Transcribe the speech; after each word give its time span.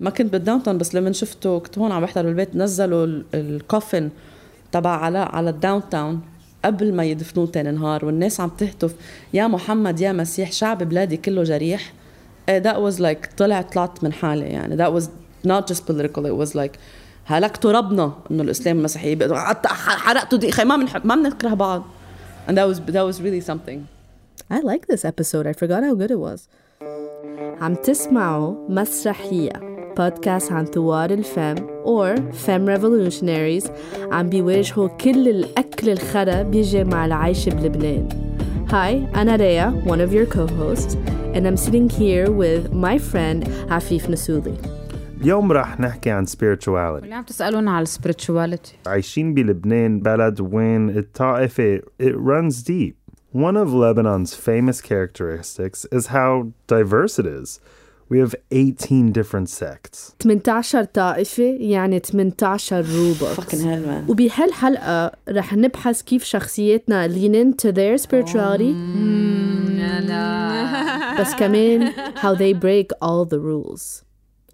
ما 0.00 0.10
كنت 0.10 0.32
بالداون 0.32 0.62
تاون 0.62 0.78
بس 0.78 0.94
لما 0.94 1.12
شفته 1.12 1.58
كنت 1.58 1.78
هون 1.78 1.92
عم 1.92 2.02
بحضر 2.02 2.22
بالبيت 2.22 2.56
نزلوا 2.56 3.22
ال 3.34 3.45
coffin 3.45 4.10
تبع 4.72 4.90
علاء 4.90 5.36
على 5.36 5.50
ال 5.50 5.82
downtown 5.90 6.20
قبل 6.64 6.94
ما 6.94 7.04
يدفنوه 7.04 7.46
تاني 7.46 7.70
نهار 7.70 8.04
والناس 8.04 8.40
عم 8.40 8.48
تهتف. 8.48 8.94
يا 9.34 9.46
محمد 9.46 10.00
يا 10.00 10.12
مسيح 10.12 10.52
شعب 10.52 10.82
بلادي 10.82 11.16
كله 11.16 11.42
جريح. 11.42 11.92
that 12.50 12.76
was 12.76 13.00
like 13.00 13.34
طلع 13.36 13.62
طلعت 13.62 14.04
من 14.04 14.12
حالي 14.12 14.46
يعني. 14.46 14.76
that 14.76 15.00
was 15.00 15.04
not 15.48 15.72
just 15.72 15.80
political 15.86 16.22
it 16.26 16.46
was 16.46 16.54
like 16.54 16.78
هلكتوا 17.26 17.72
ربنا 17.72 18.12
إنه 18.30 18.42
الإسلام 18.42 18.78
المسيحي 18.78 19.18
حرقتوا 19.66 20.38
دي 20.38 20.50
ما 20.64 20.76
من 20.76 20.86
ما 21.04 21.14
بنكره 21.14 21.54
بعض. 21.54 21.82
and 22.48 22.52
that 22.52 22.74
was 22.74 22.78
that 22.92 23.04
was 23.12 23.20
really 23.22 23.40
something. 23.40 23.80
I 24.50 24.60
like 24.60 24.86
this 24.86 25.04
episode. 25.04 25.46
I 25.46 25.52
forgot 25.52 25.82
how 25.82 25.94
good 25.94 26.10
it 26.10 26.20
was. 26.20 26.40
عم 27.60 27.74
تسمعوا 27.74 28.68
مسرحية. 28.68 29.75
بودكاست 29.97 30.51
عن 30.51 30.65
ثوار 30.65 31.09
الفم 31.11 31.55
or 31.85 32.17
Fem 32.17 32.65
Revolutionaries 32.77 33.71
عم 34.11 34.29
بيواجهوا 34.29 34.87
كل 34.87 35.27
الأكل 35.27 35.89
الخرا 35.89 36.43
بيجي 36.43 36.83
مع 36.83 37.05
العيش 37.05 37.49
بلبنان 37.49 38.09
Hi, 38.69 39.17
أنا 39.17 39.35
ريا, 39.35 39.83
one 39.85 39.99
of 39.99 40.13
your 40.13 40.25
co-hosts, 40.25 40.95
and 41.33 41.45
I'm 41.47 41.57
sitting 41.57 41.89
here 41.89 42.31
with 42.31 42.71
my 42.73 42.97
friend 42.97 43.49
عفيف 43.69 44.09
نسولي. 44.09 44.53
اليوم 45.21 45.51
راح 45.51 45.79
نحكي 45.79 46.09
عن 46.09 46.25
spirituality. 46.25 47.03
اللي 47.03 47.15
عم 47.15 47.23
تسألونا 47.23 47.71
على 47.71 47.85
spirituality. 47.85 48.87
عايشين 48.87 49.33
بلبنان 49.33 49.99
بلد 49.99 50.41
وين 50.41 50.97
الطائفة 50.97 51.79
it 51.79 52.15
runs 52.15 52.63
deep. 52.63 52.93
One 53.33 53.55
of 53.57 53.69
Lebanon's 53.73 54.33
famous 54.33 54.81
characteristics 54.81 55.85
is 55.91 56.07
how 56.07 56.47
diverse 56.67 57.19
it 57.19 57.25
is. 57.25 57.59
We 58.11 58.17
have 58.17 58.35
18 58.51 59.13
different 59.13 59.49
sects. 59.49 60.15
18 60.25 60.83
طائفة 60.93 61.43
يعني 61.59 61.99
18 61.99 62.85
روبوت. 62.85 63.41
Fucking 63.41 63.61
hell 63.61 63.85
man. 63.85 64.09
وبهالحلقة 64.09 65.11
رح 65.29 65.53
نبحث 65.53 66.01
كيف 66.01 66.23
شخصياتنا 66.23 67.07
lean 67.07 67.35
into 67.35 67.71
their 67.71 67.97
spirituality. 67.97 68.73
بس 71.19 71.35
كمان 71.35 71.91
how 72.15 72.35
they 72.35 72.53
break 72.53 72.87
all 73.01 73.25
the 73.25 73.39
rules. 73.39 74.04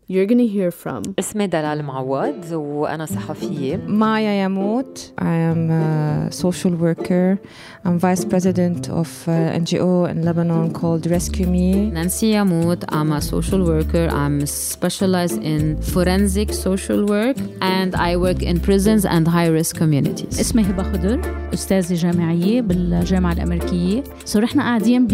You're 0.09 0.25
gonna 0.25 0.47
hear 0.47 0.71
from 0.71 1.01
اسمي 1.19 1.47
دلال 1.47 1.83
معوض 1.83 2.51
وأنا 2.51 3.05
صحفية 3.05 3.75
مايا 3.87 4.43
يموت 4.43 5.13
I 5.21 5.23
am 5.51 5.69
a 5.71 6.31
social 6.31 6.71
worker 6.71 7.37
I'm 7.85 7.99
vice 7.99 8.23
president 8.23 8.89
of 8.89 9.27
an 9.27 9.65
NGO 9.65 10.09
in 10.09 10.23
Lebanon 10.23 10.71
called 10.71 11.05
Rescue 11.11 11.45
Me 11.47 11.91
Nancy 11.91 12.23
يموت 12.23 12.85
I'm 12.85 13.11
a 13.11 13.21
social 13.21 13.61
worker 13.67 14.07
I'm 14.09 14.45
specialized 14.45 15.43
in 15.43 15.81
forensic 15.81 16.53
social 16.53 17.05
work 17.05 17.37
and 17.61 17.93
I 17.93 18.15
work 18.15 18.41
in 18.41 18.61
prisons 18.61 19.03
and 19.05 19.27
high 19.27 19.49
risk 19.49 19.75
communities 19.75 20.39
اسمي 20.39 20.61
هبة 20.63 20.83
خضر 20.83 21.21
أستاذة 21.53 21.93
جامعية 21.93 22.61
بالجامعة 22.61 23.33
الأمريكية 23.33 24.03
سو 24.25 24.39
رحنا 24.39 24.63
قاعدين 24.63 25.07
ب 25.07 25.13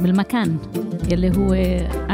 بالمكان 0.00 0.56
يلي 1.10 1.36
هو 1.36 1.54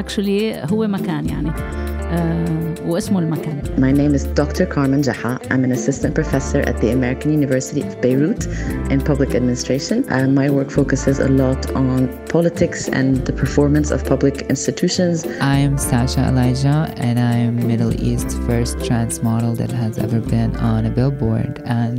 actually 0.02 0.72
هو 0.72 0.86
مكان 0.86 1.26
يعني 1.26 1.50
uh, 1.50 2.80
واسمه 2.86 3.18
المكان. 3.18 3.62
My 3.76 3.92
name 3.92 4.14
is 4.14 4.24
Dr. 4.24 4.66
Carmen 4.66 5.02
Jaha. 5.02 5.38
I'm 5.50 5.64
an 5.64 5.72
assistant 5.72 6.14
professor 6.14 6.60
at 6.70 6.76
the 6.80 6.90
American 6.90 7.32
University 7.32 7.82
of 7.82 8.00
Beirut 8.00 8.46
in 8.92 9.00
public 9.00 9.34
administration. 9.34 9.98
Uh, 10.10 10.26
my 10.26 10.50
work 10.50 10.70
focuses 10.70 11.18
a 11.18 11.28
lot 11.28 11.70
on 11.82 12.08
politics 12.26 12.88
and 12.88 13.08
the 13.28 13.32
performance 13.32 13.90
of 13.90 14.04
public 14.04 14.36
institutions. 14.54 15.18
I 15.54 15.56
am 15.66 15.78
Sasha 15.78 16.22
Elijah 16.30 16.92
and 16.96 17.18
I 17.18 17.36
am 17.46 17.54
Middle 17.72 17.94
East's 18.08 18.34
first 18.48 18.84
trans 18.86 19.22
model 19.22 19.54
that 19.60 19.70
has 19.70 19.98
ever 19.98 20.20
been 20.20 20.56
on 20.56 20.86
a 20.86 20.90
billboard 20.90 21.62
and 21.64 21.98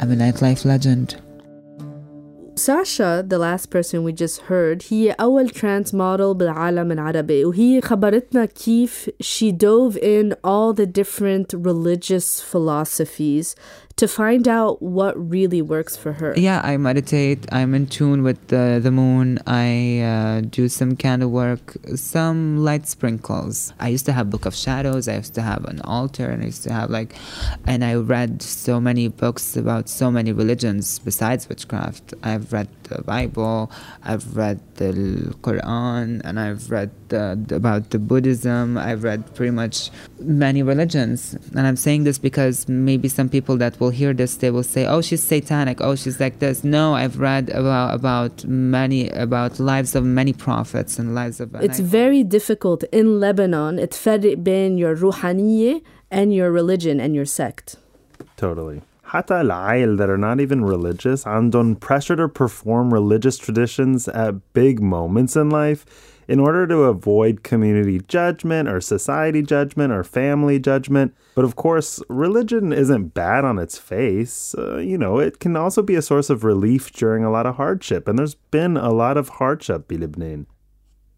I'm 0.00 0.10
a 0.12 0.16
nightlife 0.24 0.64
legend. 0.64 1.08
ساشا 2.58 3.22
the 3.22 3.38
last 3.38 3.70
person 3.70 4.02
we 4.02 4.12
just 4.12 4.40
heard 4.48 4.82
هي 4.88 5.10
أول 5.10 5.50
trans 5.50 5.92
model 5.92 6.32
بالعالم 6.36 6.92
العربي 6.92 7.44
وهي 7.44 7.80
خبرتنا 7.80 8.44
كيف 8.44 9.10
she 9.22 9.52
dove 9.52 9.96
in 9.96 10.34
all 10.44 10.72
the 10.72 10.86
different 10.86 11.54
religious 11.54 12.40
philosophies 12.40 13.54
to 13.97 14.07
find 14.07 14.47
out 14.47 14.81
what 14.81 15.13
really 15.29 15.61
works 15.61 15.95
for 15.97 16.13
her. 16.13 16.33
Yeah, 16.37 16.61
I 16.63 16.77
meditate. 16.77 17.45
I'm 17.51 17.73
in 17.73 17.87
tune 17.87 18.23
with 18.23 18.47
the, 18.47 18.79
the 18.81 18.91
moon. 18.91 19.39
I 19.47 19.99
uh, 19.99 20.41
do 20.41 20.69
some 20.69 20.95
candle 20.95 21.29
work, 21.29 21.75
some 21.95 22.57
light 22.57 22.87
sprinkles. 22.87 23.73
I 23.79 23.89
used 23.89 24.05
to 24.05 24.13
have 24.13 24.29
Book 24.29 24.45
of 24.45 24.55
Shadows. 24.55 25.07
I 25.07 25.17
used 25.17 25.33
to 25.35 25.41
have 25.41 25.65
an 25.65 25.81
altar, 25.81 26.29
and 26.29 26.41
I 26.43 26.47
used 26.47 26.63
to 26.63 26.73
have 26.73 26.89
like, 26.89 27.15
and 27.65 27.83
I 27.83 27.95
read 27.95 28.41
so 28.41 28.79
many 28.79 29.07
books 29.07 29.55
about 29.55 29.89
so 29.89 30.11
many 30.11 30.31
religions 30.31 30.99
besides 30.99 31.47
witchcraft. 31.49 32.13
I've 32.23 32.51
read 32.53 32.67
the 32.95 33.01
Bible, 33.03 33.71
I've 34.03 34.35
read 34.35 34.59
the 34.75 34.91
Quran, 35.41 36.21
and 36.23 36.39
I've 36.39 36.69
read 36.69 36.91
the, 37.09 37.37
about 37.51 37.89
the 37.89 37.99
Buddhism. 37.99 38.77
I've 38.77 39.03
read 39.03 39.33
pretty 39.35 39.51
much 39.51 39.91
many 40.19 40.61
religions. 40.63 41.35
And 41.55 41.65
I'm 41.67 41.75
saying 41.75 42.03
this 42.03 42.17
because 42.17 42.67
maybe 42.67 43.07
some 43.07 43.29
people 43.29 43.57
that 43.57 43.79
will 43.79 43.89
hear 43.89 44.13
this, 44.13 44.35
they 44.35 44.51
will 44.51 44.63
say, 44.63 44.85
oh, 44.85 45.01
she's 45.01 45.23
satanic. 45.23 45.81
Oh, 45.81 45.95
she's 45.95 46.19
like 46.19 46.39
this. 46.39 46.63
No, 46.63 46.93
I've 46.95 47.19
read 47.19 47.49
about, 47.49 47.93
about 47.93 48.45
many, 48.45 49.09
about 49.09 49.59
lives 49.59 49.95
of 49.95 50.03
many 50.03 50.33
prophets 50.33 50.99
and 50.99 51.15
lives 51.15 51.39
of. 51.39 51.55
It's 51.55 51.79
very 51.79 52.23
difficult 52.23 52.83
in 52.91 53.19
Lebanon. 53.19 53.79
It's 53.79 53.97
fed 53.97 54.21
between 54.21 54.77
your 54.77 54.95
ruhaniye 54.95 55.81
and 56.09 56.33
your 56.33 56.51
religion 56.51 56.99
and 56.99 57.15
your 57.15 57.25
sect. 57.25 57.77
Totally. 58.37 58.81
حتى 59.10 59.40
العائل 59.40 59.96
that 59.96 60.10
are 60.10 60.18
not 60.18 60.40
even 60.40 60.64
religious 60.64 61.24
عندهم 61.24 61.80
pressure 61.80 62.16
to 62.16 62.28
perform 62.28 62.92
religious 62.92 63.38
traditions 63.38 64.08
at 64.08 64.52
big 64.52 64.80
moments 64.80 65.36
in 65.36 65.48
life 65.48 65.84
in 66.28 66.40
order 66.40 66.66
to 66.66 66.82
avoid 66.82 67.42
community 67.42 68.00
judgment 68.08 68.68
or 68.68 68.80
society 68.80 69.42
judgment 69.42 69.92
or 69.92 70.02
family 70.02 70.58
judgment. 70.58 71.14
But 71.34 71.44
of 71.44 71.56
course, 71.56 72.02
religion 72.08 72.72
isn't 72.72 73.14
bad 73.14 73.44
on 73.44 73.58
its 73.58 73.78
face. 73.78 74.54
Uh, 74.56 74.78
you 74.78 74.98
know, 74.98 75.18
it 75.18 75.38
can 75.38 75.56
also 75.56 75.82
be 75.82 75.94
a 75.94 76.02
source 76.02 76.30
of 76.30 76.44
relief 76.44 76.92
during 76.92 77.24
a 77.24 77.30
lot 77.30 77.46
of 77.46 77.56
hardship, 77.56 78.08
and 78.08 78.18
there's 78.18 78.34
been 78.34 78.76
a 78.76 78.92
lot 78.92 79.16
of 79.16 79.28
hardship 79.28 79.86
بلبنان. 79.88 80.46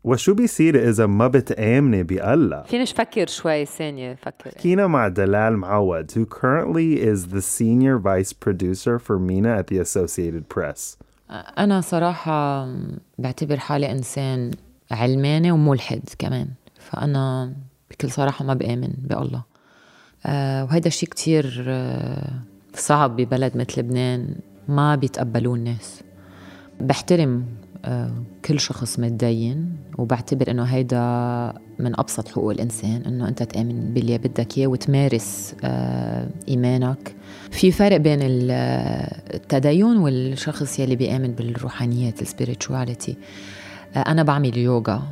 وشو 0.03 0.33
بيصير 0.33 0.89
إذا 0.89 1.05
ما 1.05 1.27
بتآمني 1.27 2.03
بالله؟ 2.03 2.63
فيني 2.63 2.85
فكر 2.85 3.27
شوي 3.27 3.65
ثانية 3.65 4.13
فكر 4.13 4.49
حكينا 4.49 4.87
مع 4.87 5.07
دلال 5.07 5.57
معود 5.57 6.11
who 6.11 6.25
currently 6.25 6.99
is 6.99 7.33
the 7.33 7.41
senior 7.41 7.97
vice 7.97 8.33
producer 8.33 8.99
for 8.99 9.19
Mina 9.19 9.57
at 9.59 9.67
the 9.67 9.79
Associated 9.79 10.49
Press. 10.55 10.97
أنا 11.57 11.81
صراحة 11.81 12.67
بعتبر 13.17 13.57
حالي 13.57 13.91
إنسان 13.91 14.51
علماني 14.91 15.51
وملحد 15.51 16.01
كمان. 16.19 16.47
فأنا 16.79 17.53
بكل 17.91 18.11
صراحة 18.11 18.45
ما 18.45 18.53
بآمن 18.53 18.93
بالله. 18.97 19.43
أه 20.25 20.63
وهيدا 20.63 20.87
الشيء 20.87 21.09
كتير 21.09 21.63
أه 21.67 22.31
صعب 22.75 23.15
ببلد 23.15 23.57
مثل 23.57 23.79
لبنان. 23.79 24.35
ما 24.67 24.95
بيتقبلوه 24.95 25.55
الناس. 25.55 26.03
بحترم 26.81 27.45
كل 28.45 28.59
شخص 28.59 28.99
متدين 28.99 29.75
وبعتبر 29.97 30.51
إنه 30.51 30.63
هيدا 30.63 30.99
من 31.79 31.99
أبسط 31.99 32.27
حقوق 32.27 32.51
الإنسان 32.51 33.01
إنه 33.01 33.27
أنت 33.27 33.43
تأمن 33.43 33.93
باللي 33.93 34.17
بدك 34.17 34.57
إياه 34.57 34.67
وتمارس 34.67 35.55
آه، 35.63 36.27
إيمانك. 36.47 37.15
في 37.51 37.71
فرق 37.71 37.97
بين 37.97 38.19
التدين 38.21 39.97
والشخص 39.97 40.79
يلي 40.79 40.95
بيأمن 40.95 41.31
بالروحانيات 41.31 42.21
ال 42.21 42.29
spirituality 42.29 43.15
أنا 43.95 44.23
بعمل 44.23 44.57
يوغا 44.57 45.03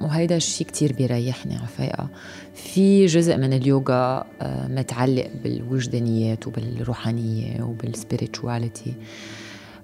وهيدا 0.00 0.36
الشيء 0.36 0.66
كتير 0.66 0.92
بيريحني 0.92 1.56
على 1.56 2.08
في 2.54 3.06
جزء 3.06 3.36
من 3.36 3.52
اليوغا 3.52 4.24
آه، 4.42 4.68
متعلق 4.68 5.30
بالوجدانيات 5.44 6.46
وبالروحانية 6.46 7.62
وبال 7.62 7.88
spirituality 7.88 8.94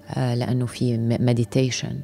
آه، 0.09 0.35
لأنه 0.35 0.65
في 0.65 0.97
meditation 0.97 1.95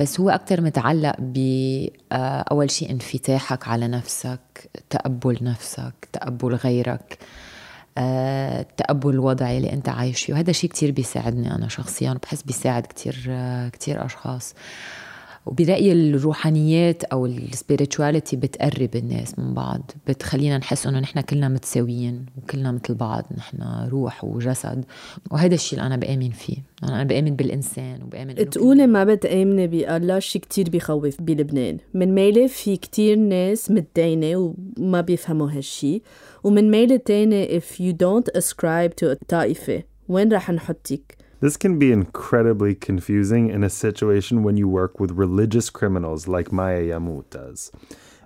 بس 0.00 0.20
هو 0.20 0.30
أكتر 0.30 0.60
متعلق 0.60 1.14
بأول 1.18 2.64
آه، 2.64 2.66
شيء 2.66 2.90
انفتاحك 2.90 3.68
على 3.68 3.88
نفسك 3.88 4.40
تقبل 4.90 5.38
نفسك 5.42 6.08
تقبل 6.12 6.54
غيرك 6.54 7.18
تقبل 8.76 9.10
الوضع 9.10 9.50
اللي 9.50 9.72
أنت 9.72 9.88
عايش 9.88 10.24
فيه. 10.24 10.32
وهذا 10.32 10.52
شيء 10.52 10.70
كتير 10.70 10.90
بيساعدني 10.90 11.54
أنا 11.54 11.68
شخصيا 11.68 12.18
بحس 12.22 12.42
بيساعد 12.42 12.82
كتير 12.86 13.14
كتير 13.72 14.04
أشخاص. 14.04 14.54
وبرأيي 15.48 15.92
الروحانيات 15.92 17.04
أو 17.04 17.26
السبيريتواليتي 17.26 18.36
بتقرب 18.36 18.96
الناس 18.96 19.38
من 19.38 19.54
بعض 19.54 19.90
بتخلينا 20.08 20.58
نحس 20.58 20.86
إنه 20.86 20.98
نحن 20.98 21.20
كلنا 21.20 21.48
متساويين 21.48 22.26
وكلنا 22.36 22.72
مثل 22.72 22.94
بعض 22.94 23.24
نحن 23.36 23.86
روح 23.88 24.24
وجسد. 24.24 24.84
وهذا 25.30 25.54
الشيء 25.54 25.78
اللي 25.78 25.86
أنا 25.86 25.96
بآمن 25.96 26.30
فيه. 26.30 26.56
أنا 26.84 27.04
بآمن 27.04 27.36
بالإنسان 27.36 28.02
وبآمن 28.02 28.34
تقولي 28.34 28.86
ما 28.86 29.04
بتآمني 29.04 29.66
بالله 29.66 30.18
شي 30.18 30.38
كتير 30.38 30.70
بيخوف 30.70 31.22
بلبنان. 31.22 31.78
من 31.94 32.14
ميلة 32.14 32.46
في 32.46 32.76
كتير 32.76 33.16
ناس 33.16 33.70
متدينة 33.70 34.54
وما 34.78 35.00
بيفهموا 35.00 35.50
هالشي. 35.50 36.02
ومن 36.44 36.70
ميلة 36.70 36.96
تاني 36.96 37.60
if 37.60 37.64
you 37.64 37.92
don't 37.92 38.40
ascribe 38.40 38.90
to 38.90 39.14
a 39.14 39.16
طائفة 39.28 39.82
وين 40.08 40.32
رح 40.32 40.50
نحطك؟ 40.50 41.17
This 41.39 41.57
can 41.57 41.77
be 41.77 41.91
incredibly 41.91 42.73
confusing 42.73 43.49
in 43.49 43.63
a 43.63 43.69
situation 43.69 44.43
when 44.43 44.55
you 44.55 44.67
work 44.67 44.99
with 44.99 45.11
religious 45.11 45.69
criminals 45.69 46.27
like 46.27 46.51
Maya 46.51 46.81
Yamut 46.81 47.29
does. 47.29 47.71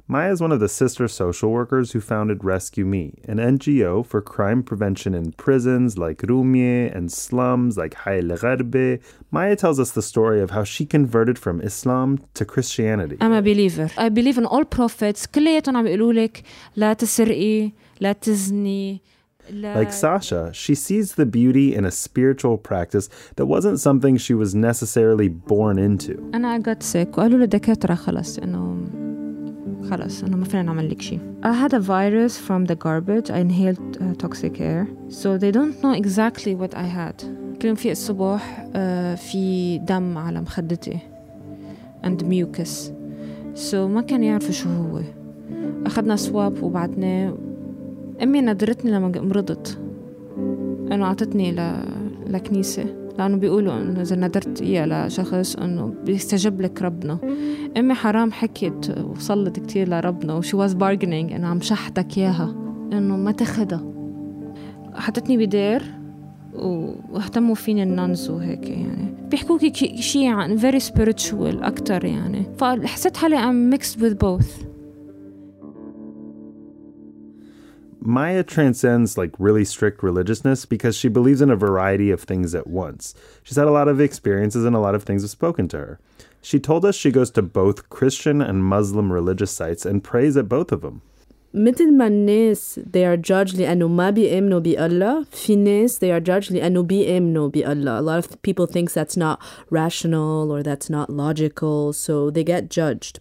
Maya 0.09 0.31
is 0.31 0.39
one 0.39 0.53
of 0.53 0.61
the 0.61 0.69
sister 0.69 1.05
social 1.09 1.51
workers 1.51 1.91
who 1.91 1.99
founded 1.99 2.41
Rescue 2.41 2.85
Me, 2.85 3.15
an 3.25 3.39
NGO 3.39 4.05
for 4.05 4.21
crime 4.21 4.63
prevention 4.63 5.13
in 5.13 5.33
prisons 5.33 5.97
like 5.97 6.19
Rumye 6.19 6.95
and 6.95 7.11
slums 7.11 7.77
like 7.77 7.93
Hayl 8.03 8.29
Gharbe. 8.39 9.01
Maya 9.31 9.57
tells 9.57 9.81
us 9.81 9.91
the 9.91 10.01
story 10.01 10.39
of 10.39 10.51
how 10.51 10.63
she 10.63 10.85
converted 10.85 11.37
from 11.37 11.59
Islam 11.59 12.19
to 12.35 12.45
Christianity. 12.45 13.17
I'm 13.19 13.33
a 13.33 13.41
believer. 13.41 13.89
I 13.97 14.07
believe 14.07 14.37
in 14.37 14.45
all 14.45 14.63
prophets. 14.63 15.25
كلياتهم 15.25 15.77
عم 15.77 15.83
بيقولوا 15.83 16.13
لك 16.13 16.43
لا 16.75 16.93
تسرقي، 16.93 17.71
لا 17.99 18.11
تزني، 18.13 19.01
Like 19.49 19.93
Sasha, 19.93 20.51
she 20.53 20.75
sees 20.75 21.15
the 21.15 21.25
beauty 21.25 21.73
in 21.77 21.85
a 21.85 21.91
spiritual 21.91 22.57
practice 22.57 23.09
that 23.37 23.45
wasn't 23.45 23.79
something 23.79 24.17
she 24.17 24.33
was 24.33 24.53
necessarily 24.53 25.29
born 25.29 25.77
into. 25.77 26.19
أنا 26.33 26.59
got 26.59 26.83
sick 26.83 27.17
وقالوا 27.17 27.37
لي 27.37 27.43
الدكاترة 27.43 27.95
خلص 27.95 28.39
إنه 28.39 28.87
خلص 29.89 30.23
إنه 30.23 30.37
ما 30.37 30.45
فينا 30.45 30.63
نعمل 30.63 30.89
لك 30.89 31.01
شيء. 31.01 31.19
I 31.43 31.53
had 31.53 31.73
a 31.73 31.79
virus 31.79 32.37
from 32.37 32.65
the 32.65 32.75
garbage. 32.75 33.31
I 33.31 33.39
inhaled 33.39 33.97
uh, 34.01 34.13
toxic 34.15 34.59
air. 34.59 34.87
So 35.09 35.37
they 35.37 35.51
don't 35.51 35.81
know 35.83 35.93
exactly 35.93 36.55
what 36.55 36.75
I 36.75 36.83
had. 36.83 37.23
كل 37.61 37.67
يوم 37.67 37.75
في 37.75 37.91
الصبح 37.91 38.67
uh, 38.73 39.19
في 39.19 39.77
دم 39.77 40.17
على 40.17 40.41
مخدتي 40.41 40.99
and 42.03 42.23
mucus. 42.23 42.91
So 43.55 43.75
ما 43.75 44.01
كان 44.01 44.23
يعرفوا 44.23 44.51
شو 44.51 44.69
هو. 44.69 45.01
أخذنا 45.85 46.15
سواب 46.15 46.63
وبعدناه 46.63 47.37
أمي 48.22 48.40
نادرتني 48.40 48.90
لما 48.90 49.12
مرضت. 49.20 49.78
إنه 50.92 51.04
أعطتني 51.04 51.52
ل... 51.52 51.72
لكنيسة 52.26 52.84
لأنه 53.18 53.36
بيقولوا 53.36 53.80
إنه 53.80 54.00
إذا 54.00 54.16
نادرت 54.16 54.62
إياها 54.62 55.08
لشخص 55.08 55.56
إنه 55.56 55.94
بيستجب 56.04 56.60
لك 56.60 56.82
ربنا. 56.82 57.18
أمي 57.76 57.94
حرام 57.94 58.32
حكيت 58.32 58.98
وصلت 58.98 59.60
كتير 59.60 59.88
لربنا 59.88 60.34
و 60.34 60.40
she 60.40 60.56
was 60.56 60.74
bargaining 60.74 61.32
إنه 61.32 61.46
عم 61.46 61.60
شحتك 61.60 62.18
إياها. 62.18 62.54
إنه 62.92 63.16
ما 63.16 63.32
تاخدها. 63.32 63.92
حطتني 64.94 65.36
بدير 65.36 65.82
واهتموا 67.10 67.54
فيني 67.54 67.82
النانز 67.82 68.30
وهيك 68.30 68.68
يعني. 68.68 69.14
بيحكوكي 69.30 69.96
شيء 70.02 70.28
عن 70.28 70.58
very 70.58 70.82
spiritual 70.82 71.62
أكتر 71.62 72.04
يعني. 72.04 72.46
فحسيت 72.58 73.16
حالي 73.16 73.36
I'm 73.36 73.78
mixed 73.78 73.96
with 73.96 74.14
both. 74.24 74.71
Maya 78.01 78.43
transcends 78.43 79.17
like 79.17 79.33
really 79.39 79.65
strict 79.65 80.03
religiousness 80.03 80.65
because 80.65 80.95
she 80.95 81.07
believes 81.07 81.41
in 81.41 81.49
a 81.49 81.55
variety 81.55 82.11
of 82.11 82.21
things 82.21 82.53
at 82.53 82.67
once. 82.67 83.15
She's 83.43 83.57
had 83.57 83.67
a 83.67 83.71
lot 83.71 83.87
of 83.87 83.99
experiences 83.99 84.65
and 84.65 84.75
a 84.75 84.79
lot 84.79 84.95
of 84.95 85.03
things 85.03 85.23
have 85.23 85.31
spoken 85.31 85.67
to 85.69 85.77
her. 85.77 85.99
She 86.41 86.59
told 86.59 86.85
us 86.85 86.95
she 86.95 87.11
goes 87.11 87.31
to 87.31 87.41
both 87.41 87.89
Christian 87.89 88.41
and 88.41 88.63
Muslim 88.63 89.11
religious 89.11 89.51
sites 89.51 89.85
and 89.85 90.03
prays 90.03 90.37
at 90.37 90.47
both 90.47 90.71
of 90.71 90.81
them. 90.81 91.01
مثل 91.53 91.91
ما 91.97 92.07
الناس 92.07 92.79
they 92.91 93.05
are 93.05 93.17
judged 93.17 93.57
لأنه 93.57 93.87
ما 93.87 94.09
بيؤمنوا 94.09 94.59
بالله 94.59 95.25
في 95.31 95.55
ناس 95.55 95.99
they 95.99 96.11
are 96.11 96.19
judged 96.19 96.51
لأنه 96.51 96.83
بيؤمنوا 96.83 97.49
بالله 97.49 97.99
a 97.99 98.01
lot 98.01 98.19
of 98.19 98.41
people 98.41 98.67
think 98.67 98.91
that's 98.91 99.17
not 99.17 99.39
rational 99.69 100.51
or 100.51 100.61
that's 100.61 100.89
not 100.89 101.09
logical 101.09 101.93
so 101.93 102.29
they 102.29 102.43
get 102.43 102.69
judged 102.69 103.19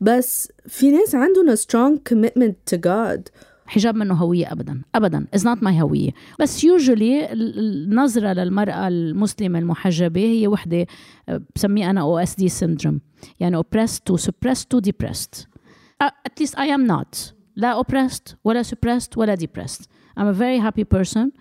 بس 0.00 0.52
في 0.68 0.90
ناس 0.90 1.14
عندهم 1.14 1.50
a 1.50 1.56
strong 1.56 1.98
commitment 1.98 2.54
to 2.66 2.76
God 2.76 3.30
حجاب 3.67 3.95
منه 3.95 4.13
هوية 4.13 4.51
أبدا 4.51 4.81
أبدا. 4.95 5.27
Is 5.35 5.39
not 5.39 5.61
my 5.61 5.81
هوية. 5.81 6.11
بس 6.39 6.65
usually 6.65 7.31
النظرة 7.31 8.33
للمرأة 8.33 8.87
المسلمة 8.87 9.59
المحجبة 9.59 10.21
هي 10.21 10.47
وحدة 10.47 10.87
بسميه 11.55 11.89
أنا 11.89 12.25
OSD 12.25 12.49
syndrome. 12.49 12.99
يعني 13.39 13.61
oppressed 13.61 14.01
to 14.09 14.17
suppressed 14.17 14.69
to 14.73 14.81
depressed. 14.81 15.47
At 16.03 16.39
least 16.39 16.55
I 16.57 16.67
am 16.67 16.87
not. 16.87 17.33
لا 17.55 17.81
oppressed 17.81 18.35
ولا 18.43 18.63
suppressed 18.63 19.17
ولا 19.17 19.35
depressed. 19.35 19.87
I'm 20.19 20.27
a 20.27 20.33
very 20.33 20.59
happy 20.59 20.83
person. 20.83 21.31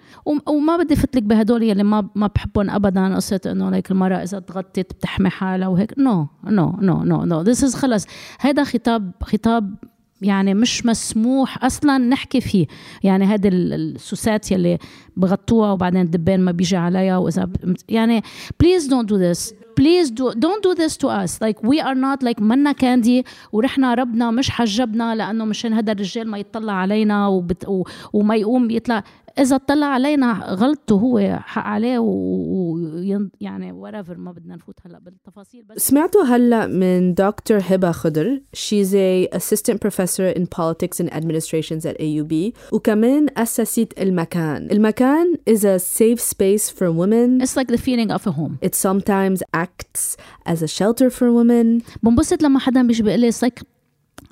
وما 0.47 0.77
بدي 0.77 0.97
فتلك 0.97 1.23
بهدول 1.23 1.63
يلي 1.63 1.83
ما 1.83 2.09
ما 2.15 2.27
بحبهم 2.27 2.71
ابدا 2.71 3.15
قصة 3.15 3.41
إنه 3.47 3.71
ليك 3.71 3.91
المرأة 3.91 4.23
إذا 4.23 4.39
تغطت 4.39 4.79
بتحمي 4.79 5.31
حالها 5.31 5.69
وهيك. 5.69 5.99
no 5.99 6.27
no 6.45 6.77
no 6.81 7.03
no 7.05 7.25
no 7.25 7.41
this 7.43 7.65
is 7.65 7.75
خلص. 7.75 8.07
هذا 8.41 8.65
خطاب 8.65 9.13
خطاب 9.23 9.75
يعني 10.23 10.55
مش 10.55 10.87
مسموح 10.87 11.65
أصلا 11.65 11.99
نحكي 11.99 12.41
فيه. 12.41 12.67
يعني 13.03 13.25
هذه 13.25 13.49
السوسات 13.53 14.53
يلي 14.53 14.79
بغطوها 15.17 15.73
وبعدين 15.73 16.01
الدبان 16.01 16.41
ما 16.41 16.53
بيجي 16.53 16.77
عليها 16.77 17.17
وإذا 17.17 17.49
يعني 17.89 18.23
please 18.61 18.87
don't 18.87 19.09
do 19.09 19.17
this 19.17 19.55
please 19.81 20.11
do 20.11 20.33
don't 20.45 20.63
do 20.63 20.75
this 20.75 20.97
to 20.97 21.09
us. 21.09 21.41
Like 21.41 21.63
we 21.63 21.81
are 21.81 21.95
not 21.95 22.23
like 22.23 22.41
منا 22.41 22.73
candy 22.73 23.25
ورحنا 23.53 23.95
ربنا 23.95 24.31
مش 24.31 24.51
حجبنا 24.51 25.15
لأنه 25.15 25.45
مشان 25.45 25.73
هذا 25.73 25.93
الرجال 25.93 26.29
ما 26.29 26.39
يطلع 26.39 26.73
علينا 26.73 27.27
وبت 27.27 27.69
و... 27.69 27.85
وما 28.13 28.37
يقوم 28.37 28.71
يطلع. 28.71 29.05
اذا 29.39 29.57
اطلع 29.57 29.87
علينا 29.87 30.33
غلطته 30.55 30.95
هو 30.95 31.39
حق 31.43 31.63
عليه 31.63 31.99
ويعني 31.99 33.73
whatever 33.73 34.17
ما 34.17 34.33
بدنا 34.33 34.57
نفوت 34.57 34.75
هلا 34.87 34.99
بالتفاصيل 34.99 35.63
بس 35.63 35.89
سمعتوا 35.89 36.23
هلا 36.25 36.67
من 36.67 37.15
دكتور 37.15 37.59
هبه 37.63 37.93
خضر 37.93 38.41
she's 38.57 38.93
a 38.95 39.37
assistant 39.37 39.79
professor 39.87 40.39
in 40.39 40.47
politics 40.47 41.01
and 41.01 41.13
administrations 41.15 41.87
at 41.87 41.97
AUB 42.01 42.35
وكمان 42.73 43.27
اسست 43.37 43.95
المكان 43.99 44.69
المكان 44.73 45.35
is 45.51 45.61
a 45.61 45.79
safe 45.79 46.21
space 46.21 46.71
for 46.71 46.91
women 46.91 47.41
it's 47.45 47.57
like 47.57 47.69
the 47.73 47.83
feeling 47.87 48.11
of 48.11 48.27
a 48.27 48.33
home 48.33 48.59
it 48.67 48.75
sometimes 48.75 49.43
acts 49.57 50.17
as 50.47 50.63
a 50.63 50.69
shelter 50.69 51.11
for 51.11 51.27
women 51.33 51.83
بنبسط 52.03 52.43
لما 52.43 52.59
حدا 52.59 52.83
بيجي 52.83 53.03
بيقول 53.03 53.21
لي 53.21 53.33
like 53.33 53.63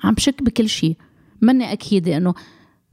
عم 0.03 0.13
بشك 0.13 0.43
بكل 0.43 0.69
شيء 0.69 0.97
ماني 1.41 1.71
اكيده 1.73 2.17
انه 2.17 2.33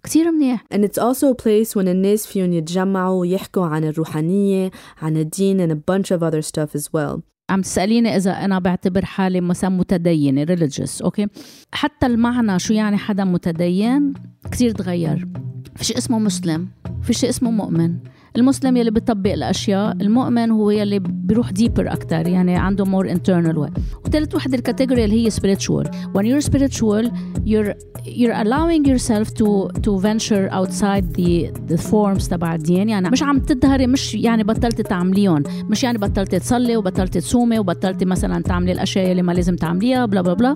كتير 0.02 0.30
منيح. 0.30 0.64
And 0.74 0.78
it's 0.78 0.98
also 0.98 1.32
a 1.32 1.34
place 1.34 1.76
when 1.76 1.88
الناس 1.88 2.26
فيهم 2.26 2.52
يتجمعوا 2.52 3.20
ويحكوا 3.20 3.66
عن 3.66 3.84
الروحانية 3.84 4.70
عن 5.02 5.16
الدين 5.16 5.68
and 5.68 5.72
a 5.72 5.76
bunch 5.76 6.10
of 6.16 6.22
other 6.22 6.42
stuff 6.42 6.80
as 6.80 6.84
well. 6.84 7.20
عم 7.50 7.62
تسأليني 7.62 8.16
إذا 8.16 8.30
أنا 8.30 8.58
بعتبر 8.58 9.04
حالي 9.04 9.40
مثلا 9.40 9.70
متدينة 9.70 10.44
religious 10.44 11.02
okay 11.02 11.26
حتى 11.72 12.06
المعنى 12.06 12.58
شو 12.58 12.74
يعني 12.74 12.96
حدا 12.96 13.24
متدين؟ 13.24 14.12
كتير 14.50 14.70
تغير. 14.70 15.28
في 15.76 15.84
شيء 15.84 15.98
اسمه 15.98 16.18
مسلم 16.18 16.68
في 17.02 17.12
شيء 17.12 17.28
اسمه 17.28 17.50
مؤمن. 17.50 17.94
المسلم 18.38 18.76
يلي 18.76 18.90
بيطبق 18.90 19.32
الأشياء 19.32 19.92
المؤمن 20.00 20.50
هو 20.50 20.70
يلي 20.70 20.98
بيروح 20.98 21.50
deeper 21.50 21.92
أكثر 21.92 22.28
يعني 22.28 22.56
عنده 22.56 22.84
more 22.84 23.10
internal 23.10 23.58
way 23.58 23.70
وثالث 24.04 24.34
وحدة 24.34 24.58
الكاتيجوري 24.58 25.04
اللي 25.04 25.26
هي 25.26 25.30
spiritual. 25.30 25.84
When 25.86 26.24
you're 26.24 26.46
spiritual 26.50 27.10
you're 27.46 27.74
you're 28.06 28.36
allowing 28.44 28.84
yourself 28.84 29.28
to 29.40 29.48
to 29.84 29.90
venture 30.08 30.48
outside 30.58 31.04
the 31.18 31.50
the 31.72 31.78
forms 31.90 32.28
تبع 32.28 32.54
الدين. 32.54 32.88
يعني 32.88 33.10
مش 33.10 33.22
عم 33.22 33.38
تظهري 33.38 33.86
مش 33.86 34.14
يعني 34.14 34.44
بطلتي 34.44 34.82
تعمليهم. 34.82 35.42
مش 35.64 35.84
يعني 35.84 35.98
بطلتي 35.98 36.38
تصلي 36.38 36.76
وبطلتي 36.76 37.20
تصومي 37.20 37.58
وبطلتي 37.58 38.04
مثلا 38.04 38.42
تعملي 38.42 38.72
الأشياء 38.72 39.10
اللي 39.10 39.22
ما 39.22 39.32
لازم 39.32 39.56
تعمليها 39.56 40.06
بلا 40.06 40.22
بلا 40.22 40.34
بلا 40.34 40.54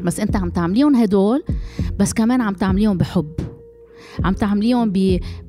بس 0.00 0.20
أنت 0.20 0.36
عم 0.36 0.50
تعمليهم 0.50 0.94
هدول 0.96 1.42
بس 1.98 2.12
كمان 2.12 2.40
عم 2.40 2.54
تعمليهم 2.54 2.98
بحب. 2.98 3.49
عم 4.23 4.33
تعمليهم 4.33 4.93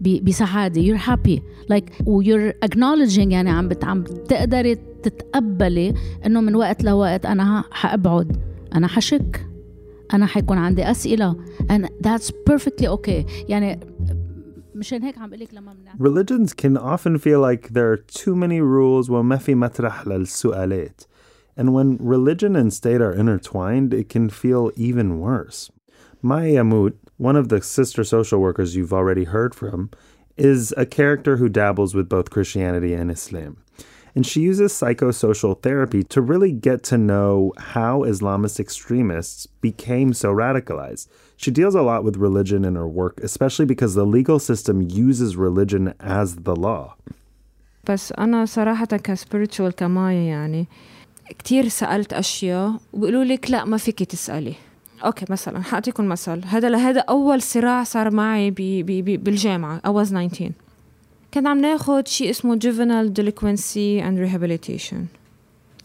بسعاده 0.00 0.82
you're 0.82 1.00
happy 1.00 1.40
like 1.72 1.90
you're 2.04 2.68
acknowledging 2.68 3.32
يعني 3.32 3.50
عم 3.50 3.68
عم 3.82 4.02
تقدري 4.02 4.74
تتقبلي 5.02 5.94
انه 6.26 6.40
من 6.40 6.54
وقت 6.54 6.84
لوقت 6.84 7.26
انا 7.26 7.64
حابعد 7.70 8.36
انا 8.74 8.86
حشك 8.86 9.46
انا 10.14 10.26
حيكون 10.26 10.58
عندي 10.58 10.90
اسئله 10.90 11.36
and 11.72 11.86
that's 12.06 12.30
perfectly 12.50 12.86
okay 12.86 13.24
يعني 13.48 13.80
مشان 14.74 15.02
هيك 15.02 15.18
عم 15.18 15.34
لما 15.34 15.74
Religions 15.98 16.52
can 16.52 16.76
often 16.76 17.18
feel 17.18 17.40
like 17.40 17.72
there 17.72 17.92
are 17.92 17.96
too 17.96 18.34
many 18.34 18.60
rules 18.60 19.10
وما 19.10 19.36
في 19.36 19.54
مطرح 19.54 20.06
للسؤالات 20.06 21.02
and 21.58 21.72
when 21.72 21.96
religion 22.00 22.54
and 22.56 22.72
state 22.72 23.00
are 23.00 23.14
intertwined 23.14 23.94
it 23.94 24.08
can 24.08 24.28
feel 24.28 24.70
even 24.76 25.20
worse 25.20 25.70
Maya 26.22 26.62
Yamut 26.62 26.94
one 27.20 27.36
of 27.36 27.48
the 27.48 27.60
sister 27.62 28.04
social 28.04 28.40
workers 28.40 28.76
you've 28.76 28.92
already 28.92 29.24
heard 29.24 29.54
from, 29.54 29.90
is 30.36 30.74
a 30.76 30.86
character 30.86 31.36
who 31.36 31.48
dabbles 31.48 31.94
with 31.94 32.08
both 32.08 32.30
Christianity 32.30 32.92
and 32.92 33.10
Islam. 33.10 33.56
and 34.16 34.26
she 34.26 34.40
uses 34.40 34.72
psychosocial 34.72 35.60
therapy 35.62 36.02
to 36.02 36.22
really 36.22 36.50
get 36.50 36.82
to 36.82 36.96
know 36.96 37.52
how 37.74 38.00
Islamist 38.12 38.58
extremists 38.58 39.46
became 39.60 40.14
so 40.14 40.28
radicalized. 40.32 41.06
She 41.36 41.50
deals 41.50 41.74
a 41.74 41.82
lot 41.82 42.02
with 42.02 42.16
religion 42.16 42.64
in 42.64 42.76
her 42.76 42.88
work, 42.88 43.20
especially 43.22 43.66
because 43.66 43.94
the 43.94 44.06
legal 44.06 44.38
system 44.38 44.76
uses 44.80 45.36
religion 45.36 45.92
as 46.00 46.36
the 46.36 46.56
law. 46.56 46.96
بس 47.88 48.12
أنا 48.12 48.44
صراحة 48.44 48.86
كسبيريتشوال 48.86 49.72
كمايا 49.72 50.22
يعني 50.22 50.66
كتير 51.38 51.68
سألت 51.68 52.12
أشياء 52.12 52.80
وبيقولوا 52.92 53.24
لك 53.24 53.50
لا 53.50 53.64
ما 53.64 53.76
فيك 53.76 54.02
تسألي 54.02 54.54
أوكي 55.05 55.25
مثلا 55.29 55.63
حأعطيكم 55.63 56.05
مثل. 56.05 56.45
هذا 56.45 56.77
هذا 56.77 56.99
أول 56.99 57.41
صراع 57.41 57.83
صار 57.83 58.11
معي 58.11 58.51
بي 58.51 58.83
بي 58.83 59.01
بي 59.01 59.17
بالجامعة 59.17 59.79
I 59.79 59.89
was 59.89 60.09
19 60.09 60.51
كان 61.31 61.47
عم 61.47 61.61
ناخد 61.61 62.07
شيء 62.07 62.29
اسمه 62.29 62.59
juvenile 62.59 63.09
delinquency 63.19 64.03
and 64.03 64.29
rehabilitation. 64.29 64.97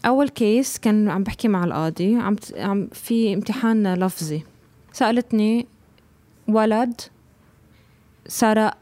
أول 0.05 0.29
كيس 0.29 0.77
كان 0.77 1.09
عم 1.09 1.23
بحكي 1.23 1.47
مع 1.47 1.63
القاضي 1.63 2.15
عم 2.15 2.35
عم 2.57 2.87
في 2.93 3.33
امتحان 3.33 3.93
لفظي. 3.93 4.43
سألتني 4.93 5.67
ولد 6.47 7.01
سرق 8.27 8.77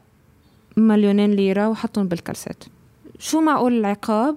مليونين 0.78 1.32
ليرة 1.32 1.70
وحطهم 1.70 2.08
بالكلسات 2.08 2.64
شو 3.20 3.42
معقول 3.42 3.80
العقاب؟ 3.80 4.36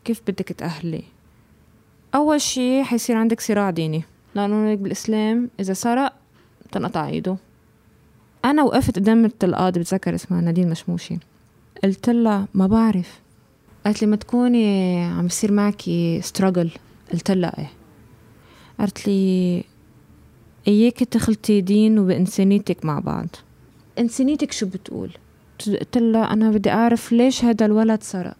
وكيف 0.00 0.20
بدك 0.28 0.48
تأهلي؟ 0.52 1.02
أول 2.14 2.40
شي 2.40 2.84
حيصير 2.84 3.16
عندك 3.16 3.40
صراع 3.40 3.70
ديني. 3.70 4.02
لأنه 4.34 4.74
بالإسلام. 4.74 5.50
إذا 5.60 5.72
سرق 5.72 6.12
تنقطع 6.72 7.06
إيده 7.08 7.36
أنا 8.44 8.62
وقفت 8.62 8.96
قدام 8.96 9.30
القاضي 9.44 9.80
بتذكر 9.80 10.14
اسمها 10.14 10.40
نادين 10.40 10.70
مشموشي. 10.70 11.18
قلت 11.84 12.10
لها 12.10 12.48
ما 12.54 12.66
بعرف. 12.66 13.20
قالت 13.84 14.02
لي 14.02 14.08
ما 14.08 14.16
تكوني 14.16 15.04
عم 15.04 15.26
بصير 15.26 15.52
معكي 15.52 16.20
ستراجل 16.22 16.70
قلت 17.12 17.30
لها 17.30 17.58
إيه. 17.58 17.70
قالت 18.78 19.08
لي 19.08 19.64
اياك 20.68 20.98
تخلطي 20.98 21.60
دين 21.60 21.98
وبإنسانيتك 21.98 22.84
مع 22.84 22.98
بعض. 22.98 23.28
إنسانيتك 23.98 24.52
شو 24.52 24.66
بتقول؟ 24.66 25.10
قلت 25.66 25.98
لها 25.98 26.32
أنا 26.32 26.50
بدي 26.50 26.70
أعرف 26.70 27.12
ليش 27.12 27.44
هذا 27.44 27.66
الولد 27.66 28.02
سرق؟ 28.02 28.36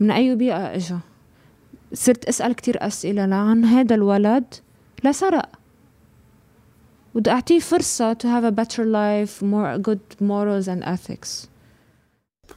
من 0.00 0.10
أي 0.10 0.34
بيئة 0.34 0.74
إجا؟ 0.76 0.98
صرت 1.92 2.24
أسأل 2.24 2.52
كتير 2.52 2.86
أسئلة 2.86 3.26
لعن 3.26 3.64
هذا 3.64 3.94
الولد 3.94 4.44
لا 5.03 5.11
سرق 5.11 5.49
بدي 7.15 7.31
أعطيه 7.31 7.59
فرصة 7.59 8.13
to 8.13 8.27
have 8.27 8.43
a 8.43 8.51
better 8.51 8.85
life 8.85 9.41
more 9.41 9.77
good 9.77 10.21
morals 10.21 10.67
and 10.67 10.83
ethics 10.83 11.47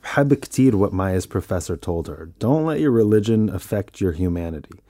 بحب 0.03 0.35
كتير 0.35 0.75
what 0.75 0.93
Maya's 0.93 1.27
professor 1.27 1.77
told 1.77 2.09
her. 2.09 2.31
Don't 2.39 2.67
let 2.67 2.81
your 2.81 2.91
religion 2.91 3.49
affect 3.49 4.01
your 4.01 4.13
humanity. 4.13 4.81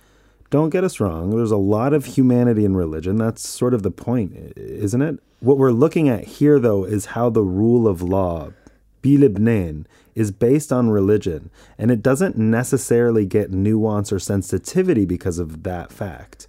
Don't 0.50 0.70
get 0.70 0.85
us 0.85 0.99
wrong, 0.99 1.37
there's 1.37 1.50
a 1.50 1.56
lot 1.58 1.92
of 1.92 2.06
humanity 2.06 2.64
in 2.64 2.75
religion. 2.75 3.18
That's 3.18 3.47
sort 3.47 3.75
of 3.75 3.82
the 3.82 3.90
point, 3.90 4.32
isn't 4.56 5.02
it? 5.02 5.20
What 5.40 5.58
we're 5.58 5.73
looking 5.73 6.08
at 6.08 6.25
here, 6.25 6.58
though, 6.58 6.85
is 6.85 7.06
how 7.06 7.28
the 7.28 7.42
rule 7.42 7.87
of 7.87 8.00
law, 8.02 8.50
bilibnen, 9.02 9.85
is 10.14 10.30
based 10.32 10.73
on 10.73 10.88
religion, 10.90 11.50
and 11.76 11.90
it 11.90 12.02
doesn't 12.02 12.37
necessarily 12.37 13.26
get 13.26 13.52
nuance 13.52 14.11
or 14.11 14.18
sensitivity 14.18 15.04
because 15.04 15.38
of 15.38 15.62
that 15.64 15.92
fact. 15.92 16.49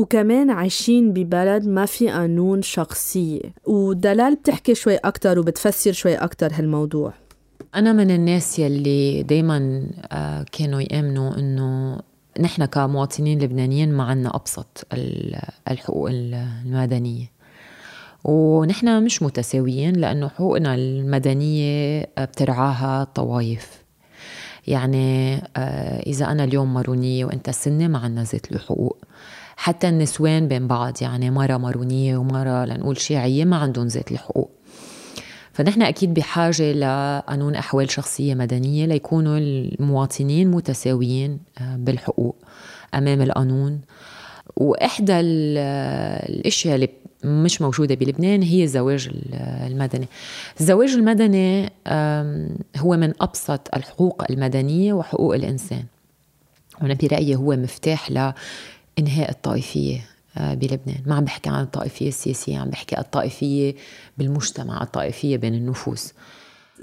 وكمان 0.00 0.50
عايشين 0.50 1.12
ببلد 1.12 1.66
ما 1.66 1.86
في 1.86 2.10
قانون 2.10 2.62
شخصية 2.62 3.40
ودلال 3.66 4.34
بتحكي 4.34 4.74
شوي 4.74 4.96
أكتر 4.96 5.38
وبتفسر 5.38 5.92
شوي 5.92 6.14
أكتر 6.14 6.52
هالموضوع. 6.52 7.12
أنا 7.74 7.92
من 7.92 8.10
الناس 8.10 8.58
يلي 8.58 9.22
دايما 9.22 9.86
آه، 10.12 10.44
كانوا 10.52 10.80
يأمنوا 10.80 11.38
إنه 11.38 11.98
نحن 12.40 12.64
كمواطنين 12.64 13.42
لبنانيين 13.42 13.92
ما 13.92 14.04
عنا 14.04 14.36
أبسط 14.36 14.86
الحقوق 15.70 16.08
المدنية. 16.10 17.30
ونحن 18.24 19.04
مش 19.04 19.22
متساويين 19.22 19.96
لأنه 19.96 20.28
حقوقنا 20.28 20.74
المدنية 20.74 22.02
بترعاها 22.18 23.04
طوايف. 23.04 23.84
يعني 24.66 25.34
آه، 25.56 26.00
إذا 26.00 26.26
أنا 26.26 26.44
اليوم 26.44 26.74
مارونية 26.74 27.24
وأنت 27.24 27.50
سنة 27.50 27.88
ما 27.88 27.98
عنا 27.98 28.24
ذات 28.24 28.52
الحقوق. 28.52 29.04
حتى 29.62 29.88
النسوان 29.88 30.48
بين 30.48 30.66
بعض 30.66 30.96
يعني 31.00 31.30
مرة 31.30 31.56
مارونية 31.56 32.16
ومرة 32.16 32.64
لنقول 32.64 33.00
شيعية 33.00 33.44
ما 33.44 33.56
عندهم 33.56 33.86
ذات 33.86 34.12
الحقوق. 34.12 34.50
فنحن 35.52 35.82
أكيد 35.82 36.14
بحاجة 36.14 36.72
لقانون 36.72 37.54
أحوال 37.54 37.90
شخصية 37.90 38.34
مدنية 38.34 38.86
ليكونوا 38.86 39.38
المواطنين 39.38 40.50
متساويين 40.50 41.38
آه، 41.58 41.76
بالحقوق 41.76 42.36
أمام 42.94 43.22
القانون. 43.22 43.80
وإحدى 44.56 45.20
الأشياء 45.20 46.74
اللي 46.74 46.88
مش 47.24 47.62
موجودة 47.62 47.94
بلبنان 47.94 48.42
هي 48.42 48.64
الزواج 48.64 49.10
المدني. 49.66 50.06
الزواج 50.60 50.90
المدني 50.90 51.72
هو 52.76 52.96
من 52.96 53.12
أبسط 53.20 53.74
الحقوق 53.76 54.24
المدنية 54.30 54.92
وحقوق 54.92 55.34
الإنسان. 55.34 55.84
وأنا 56.82 56.94
برأيي 56.94 57.36
هو 57.36 57.56
مفتاح 57.56 58.10
لإنهاء 58.98 59.30
الطائفية 59.30 60.00
آه، 60.36 60.54
بلبنان. 60.54 61.02
ما 61.06 61.14
عم 61.14 61.24
بحكي 61.24 61.50
عن 61.50 61.62
الطائفية 61.62 62.08
السياسية 62.08 62.58
عم 62.58 62.70
بحكي 62.70 62.98
الطائفية 62.98 63.74
بالمجتمع 64.18 64.82
الطائفية 64.82 65.36
بين 65.36 65.54
النفوس. 65.54 66.12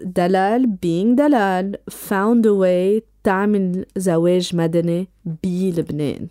دلال 0.04 0.66
being 0.86 1.16
دلال 1.18 1.76
found 2.10 2.46
a 2.46 2.64
way 2.64 3.04
تعمل 3.24 3.86
زواج 3.98 4.56
مدني 4.56 5.08
بلبنان. 5.44 6.28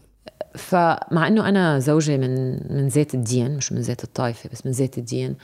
فمع 0.54 1.26
إنه 1.28 1.49
أنا 1.49 1.78
زوجة 1.78 2.16
من 2.16 2.52
من 2.76 2.88
ذات 2.88 3.14
الدين 3.14 3.56
مش 3.56 3.73
من 3.73 3.80
ذات 3.80 4.04
الطائفة 4.04 4.50
بس 4.52 4.66
من 4.66 4.73
ذات 4.73 4.99
الدين 4.99 5.35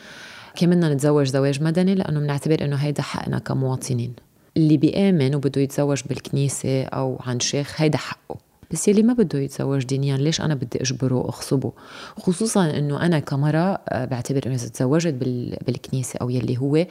بدنا 0.62 0.94
نتزوج 0.94 1.26
زواج 1.26 1.62
مدني 1.62 1.94
لأنه 1.94 2.20
بنعتبر 2.20 2.64
إنه 2.64 2.76
هيدا 2.76 3.02
حقنا 3.02 3.38
كمواطنين. 3.38 4.14
اللي 4.56 4.76
بيآمن 4.76 5.34
وبده 5.34 5.60
يتزوج 5.60 6.02
بالكنيسة 6.08 6.82
أو 6.82 7.18
عن 7.20 7.40
شيخ 7.40 7.80
هيدا 7.80 7.98
حقه. 7.98 8.51
بس 8.72 8.88
يلي 8.88 9.02
ما 9.02 9.12
بده 9.12 9.38
يتزوج 9.38 9.84
دينيا. 9.84 10.16
ليش 10.16 10.40
أنا 10.40 10.54
بدي 10.54 10.80
أجبره 10.82 11.14
واغصبه 11.14 11.72
خصوصا 12.16 12.70
إنه 12.70 13.06
أنا 13.06 13.18
كمرة 13.18 13.80
آه، 13.88 14.04
بعتبر 14.04 14.40
إنه 14.46 14.54
إذا 14.54 14.68
تزوجت 14.68 15.14
بالكنيسة 15.66 16.18
أو 16.20 16.30
يلي 16.30 16.58
هو 16.58 16.86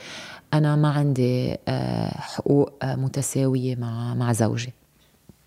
أنا 0.53 0.75
ما 0.75 0.89
عندي 0.89 1.57
آه، 1.67 2.17
حقوق 2.17 2.73
آه، 2.83 2.95
متساوية 2.95 3.75
مع 3.75 4.13
مع 4.15 4.33
زوجي. 4.33 4.73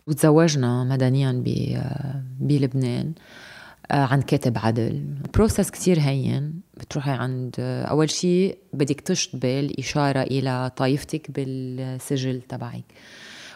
وتزوجنا 0.06 0.84
مدنيا 0.84 1.32
بلبنان 2.40 3.12
عند 3.90 4.22
كاتب 4.22 4.58
عدل. 4.58 5.04
بروسس 5.34 5.70
كتير 5.70 6.00
هين. 6.00 6.60
بتروحي 6.76 7.10
عند 7.10 7.54
أول 7.60 8.10
شيء 8.10 8.58
بدك 8.72 9.00
تشطبي 9.00 9.74
إشارة 9.78 10.22
إلى 10.22 10.70
طائفتك 10.76 11.30
بالسجل 11.30 12.42
تبعك. 12.42 12.84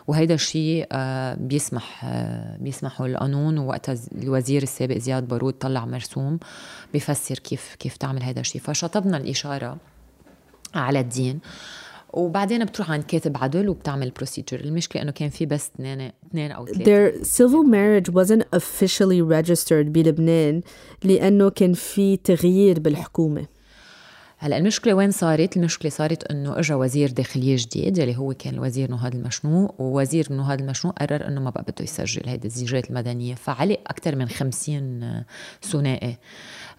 وهيدا 0.08 0.34
الشيء 0.34 0.86
آه، 0.92 1.34
بيسمح 1.34 2.04
آه، 2.04 2.56
بيسمحوا 2.56 3.06
القانون 3.06 3.58
ووقتها 3.58 3.96
الوزير 4.22 4.62
السابق 4.62 4.96
زياد 4.96 5.28
بارود 5.28 5.52
طلع 5.52 5.84
مرسوم 5.84 6.38
بيفسر 6.92 7.38
كيف 7.38 7.74
كيف 7.78 7.96
تعمل 7.96 8.22
هيدا 8.22 8.40
الشيء 8.40 8.60
فشطبنا 8.60 9.16
الإشارة 9.16 9.76
على 10.74 11.00
الدين. 11.00 11.40
وبعدين 12.12 12.64
بتروح 12.64 12.90
عند 12.90 13.02
كاتب 13.02 13.36
عدل 13.36 13.68
وبتعمل 13.68 14.10
procedure 14.10 14.60
المشكلة 14.60 15.02
إنه 15.02 15.10
كان 15.10 15.28
في 15.28 15.46
بس 15.46 15.70
اثنين 15.74 16.10
اثنين 16.30 16.50
أو 16.50 16.66
ثلاثة. 16.66 16.84
Their 16.84 17.24
civil 17.24 17.64
marriage 17.66 18.12
wasn't 18.12 18.58
officially 18.58 19.22
registered 19.22 19.86
بلبنان 19.86 20.62
لأنه 21.04 21.50
كان 21.50 21.72
في 21.72 22.16
تغيير 22.16 22.80
بالحكومة. 22.80 23.46
هلا 24.40 24.56
المشكلة 24.56 24.94
وين 24.94 25.10
صارت؟ 25.10 25.56
المشكلة 25.56 25.90
صارت 25.90 26.24
إنه 26.30 26.58
اجى 26.58 26.74
وزير 26.74 27.10
داخلية 27.10 27.56
جديد 27.58 27.98
اللي 27.98 28.16
هو 28.16 28.34
كان 28.34 28.54
الوزير 28.54 28.90
نهاد 28.90 29.14
المشنوق 29.14 29.74
ووزير 29.80 30.32
نهاد 30.32 30.60
المشنوق 30.60 30.98
قرر 30.98 31.28
إنه 31.28 31.40
ما 31.40 31.50
بقى 31.50 31.62
بده 31.62 31.84
يسجل 31.84 32.28
هيدي 32.28 32.46
الزيجات 32.48 32.90
المدنية. 32.90 33.34
فعلق 33.34 33.78
أكثر 33.86 34.16
من 34.16 34.28
خمسين 34.28 35.12
ثنائي 35.62 36.16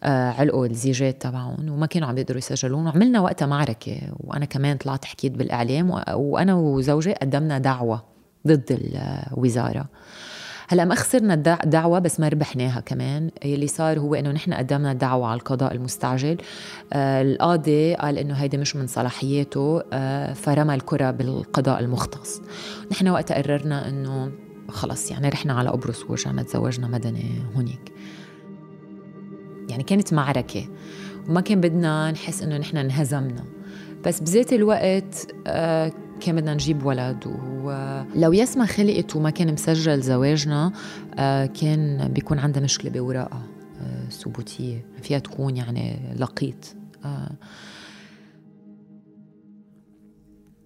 آه 0.04 0.32
علقوا 0.32 0.66
الزيجات 0.66 1.22
تبعهم 1.22 1.70
وما 1.72 1.86
كانوا 1.86 2.08
عم 2.08 2.18
يقدروا 2.18 2.38
يسجلون. 2.38 2.86
وعملنا 2.88 3.20
وقتها 3.20 3.46
معركة 3.46 3.98
وأنا 4.20 4.46
كمان 4.46 4.78
طلعت 4.78 5.06
حكيت 5.06 5.32
بالإعلام 5.32 6.02
وأنا 6.14 6.54
وزوجي 6.56 7.14
قدمنا 7.14 7.58
دعوة 7.60 8.04
ضد 8.48 8.80
الوزاره 9.34 9.86
هلا 10.72 10.86
ما 10.86 10.96
خسرنا 10.96 11.34
الدعوه 11.34 12.00
بس 12.00 12.20
ما 12.20 12.28
ربحناها 12.28 12.80
كمان. 12.80 13.32
اللي 13.46 13.68
صار 13.68 14.00
هو 14.00 14.16
إنه 14.16 14.32
نحن 14.32 14.54
قدمنا 14.54 14.94
دعوة 14.94 15.28
على 15.28 15.40
القضاء 15.40 15.74
المستعجل. 15.74 16.38
آه 16.94 17.22
القاضي 17.22 17.94
قال 17.96 18.18
إنه 18.18 18.34
هيدي 18.34 18.58
مش 18.58 18.76
من 18.76 18.88
صلاحياته 18.88 19.82
آه 19.94 20.34
فرمى 20.34 20.76
الكرة 20.76 21.12
بالقضاء 21.12 21.80
المختص. 21.80 22.42
نحن 22.92 23.08
وقتها 23.08 23.38
قررنا 23.42 23.90
إنه 23.90 24.32
خلص 24.70 25.12
يعني 25.12 25.30
رحنا 25.30 25.54
على 25.54 25.70
قبرص 25.70 26.04
ورجعنا 26.10 26.44
تزوجنا 26.44 26.88
مدني 26.88 27.44
هونيك. 27.56 27.94
يعني 29.70 29.84
كانت 29.84 30.14
معركة. 30.14 30.68
وما 31.30 31.42
كان 31.42 31.62
بدنا 31.62 32.12
نحس 32.12 32.44
إنه 32.44 32.58
نحن 32.58 32.78
انهزمنا. 32.78 33.44
بس 34.06 34.20
بذات 34.20 34.54
الوقت 34.54 35.28
آه 35.48 35.92
كان 36.20 36.36
بدنا 36.36 36.54
نجيب 36.54 36.86
ولد. 36.86 37.26
ولو 37.64 38.34
يسمى 38.34 38.68
خلقت 38.68 39.16
وما 39.16 39.30
كان 39.30 39.54
مسجل 39.54 40.02
زواجنا 40.02 40.72
آه، 41.20 41.46
كان 41.46 42.08
بيكون 42.14 42.40
عندها 42.40 42.64
مشكلة 42.64 42.92
بوراقها 42.92 43.44
آه، 43.82 44.10
ثبوتية. 44.10 44.86
فيها 45.02 45.20
تكون 45.20 45.58
يعني 45.58 46.00
لقيط 46.18 46.76
آه، 47.06 47.32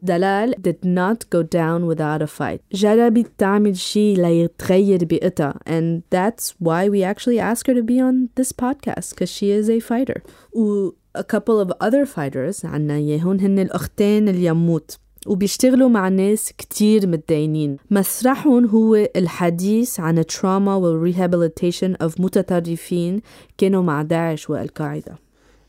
دلال 0.03 0.55
did 0.67 0.85
not 0.85 1.29
go 1.29 1.43
down 1.43 1.87
without 1.87 2.21
a 2.21 2.27
fight. 2.27 2.59
جربت 2.73 3.31
تعمل 3.37 3.77
شيء 3.77 4.21
ليتغير 4.21 5.05
بيئتها 5.05 5.53
and 5.69 6.01
that's 6.15 6.53
why 6.59 6.89
we 6.89 7.03
actually 7.03 7.39
asked 7.39 7.67
her 7.67 7.73
to 7.73 7.83
be 7.83 7.99
on 7.99 8.29
this 8.35 8.51
podcast 8.51 9.09
because 9.09 9.29
she 9.29 9.51
is 9.51 9.69
a 9.69 9.79
fighter. 9.79 10.21
و 10.53 10.89
a 11.15 11.23
couple 11.23 11.59
of 11.59 11.71
other 11.79 12.05
fighters 12.05 12.65
عنا 12.65 12.99
يهون 12.99 13.39
هن 13.39 13.59
الأختين 13.59 14.29
اليموت 14.29 14.97
وبيشتغلوا 15.27 15.89
مع 15.89 16.09
ناس 16.09 16.53
كتير 16.57 17.07
متدينين. 17.07 17.77
مسرحهم 17.91 18.65
هو 18.65 18.95
الحديث 18.95 19.99
عن 19.99 20.17
التراما 20.17 20.75
والريهابيليتيشن 20.75 21.95
of 21.95 22.21
متطرفين 22.21 23.21
كانوا 23.57 23.83
مع 23.83 24.01
داعش 24.01 24.49
والقاعدة. 24.49 25.17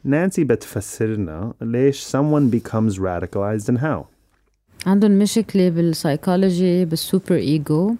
نانسي 0.04 0.44
بتفسرنا 0.44 1.54
ليش 1.62 2.16
someone 2.16 2.54
becomes 2.56 2.98
radicalized 2.98 3.68
and 3.68 3.78
how. 3.78 4.04
عندهم 4.86 5.10
مشكلة 5.10 5.68
بال 5.68 5.85
psychology 5.85 6.68
بال 6.68 6.84
superego 6.84 7.94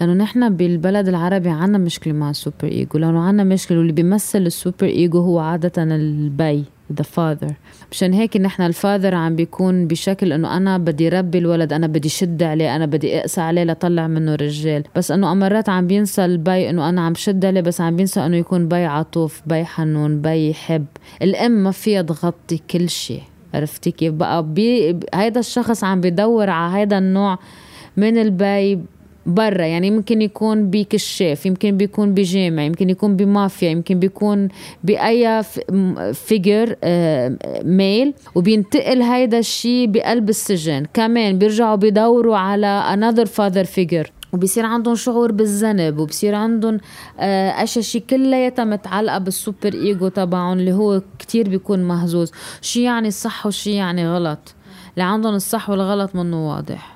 لأنه 0.00 0.12
نحن 0.12 0.56
بالبلد 0.56 1.08
العربي 1.08 1.48
عنا 1.48 1.78
مشكلة 1.78 2.12
مع 2.12 2.30
ال 2.30 2.64
superego 2.64 2.98
لأنه 2.98 3.20
عنا 3.20 3.44
مشكلة 3.44 3.78
واللي 3.78 3.92
بيمثل 3.92 4.38
ال 4.38 4.86
superego 4.86 5.18
هو 5.18 5.38
عادة 5.38 5.82
البي. 5.82 6.64
The 6.92 7.04
father. 7.04 7.52
مشان 7.90 8.12
هيك 8.12 8.36
نحن 8.36 8.62
ال 8.62 8.69
father 8.69 9.14
عم 9.14 9.36
بيكون 9.36 9.86
بشكل 9.86 10.32
إنه 10.32 10.56
أنا 10.56 10.78
بدي 10.78 11.08
ربي 11.08 11.38
الولد 11.38 11.72
أنا 11.72 11.86
بدي 11.86 12.08
شد 12.08 12.42
عليه 12.42 12.76
أنا 12.76 12.86
بدي 12.86 13.18
أقسى 13.20 13.40
عليه 13.40 13.64
لطلع 13.64 14.06
منه 14.06 14.34
رجال. 14.34 14.84
بس 14.96 15.10
إنه 15.10 15.32
امرات 15.32 15.68
عم 15.68 15.86
بينسى 15.86 16.24
البي 16.24 16.70
إنه 16.70 16.88
أنا 16.88 17.06
عم 17.06 17.14
شد 17.14 17.44
عليه 17.44 17.60
بس 17.60 17.80
عم 17.80 17.96
بينسى 17.96 18.26
إنه 18.26 18.36
يكون 18.36 18.68
بي 18.68 18.84
عطوف 18.84 19.42
بي 19.46 19.64
حنون 19.64 20.20
بي 20.20 20.50
يحب 20.50 20.86
الأم 21.22 21.52
ما 21.52 21.70
فيها 21.70 22.02
تغطي 22.02 22.60
كل 22.70 22.88
شيء. 22.88 23.22
عرفتي 23.54 23.90
كيف؟ 23.90 24.12
بقى 24.14 24.42
بي 24.46 25.00
هيدا 25.14 25.40
الشخص 25.40 25.84
عم 25.84 26.00
بدور 26.00 26.50
على 26.50 26.76
هيدا 26.78 26.98
النوع 26.98 27.38
من 27.96 28.18
البي 28.18 28.80
برا 29.26 29.64
يعني 29.64 29.86
يمكن 29.86 30.22
يكون 30.22 30.70
بكشاف 30.70 31.46
يمكن 31.46 31.76
بيكون 31.76 32.14
بجامع 32.14 32.62
يمكن 32.62 32.90
يكون 32.90 33.16
بمافيا 33.16 33.70
يمكن 33.70 33.98
بيكون 33.98 34.48
بأي 34.84 35.42
figure 36.12 36.76
male 37.64 38.14
وبينتقل 38.34 39.02
هيدا 39.02 39.38
الشيء 39.38 39.86
بقلب 39.86 40.28
السجن. 40.28 40.86
كمان 40.94 41.38
بيرجعوا 41.38 41.76
بيدوروا 41.76 42.36
على 42.36 42.82
another 42.96 43.26
father 43.28 43.66
figure. 43.66 44.10
وبصير 44.32 44.66
عندهم 44.66 44.94
شعور 44.94 45.32
بالذنب 45.32 45.98
وبصير 45.98 46.34
عندهم 46.34 46.78
أشياء 47.18 47.84
شيء 47.84 48.02
كلياتها 48.10 48.64
متعلقه 48.64 49.18
بالسوبر 49.18 49.74
إيجو 49.74 50.08
تبعهم 50.08 50.58
اللي 50.58 50.72
هو 50.72 51.02
كتير 51.18 51.48
بيكون 51.48 51.84
مهزوز. 51.84 52.32
شو 52.62 52.80
يعني 52.80 53.08
الصح 53.08 53.46
وشو 53.46 53.70
يعني 53.70 54.08
غلط. 54.08 54.54
اللي 54.94 55.04
عندهم 55.04 55.34
الصح 55.34 55.70
والغلط 55.70 56.16
منه 56.16 56.48
واضح. 56.48 56.93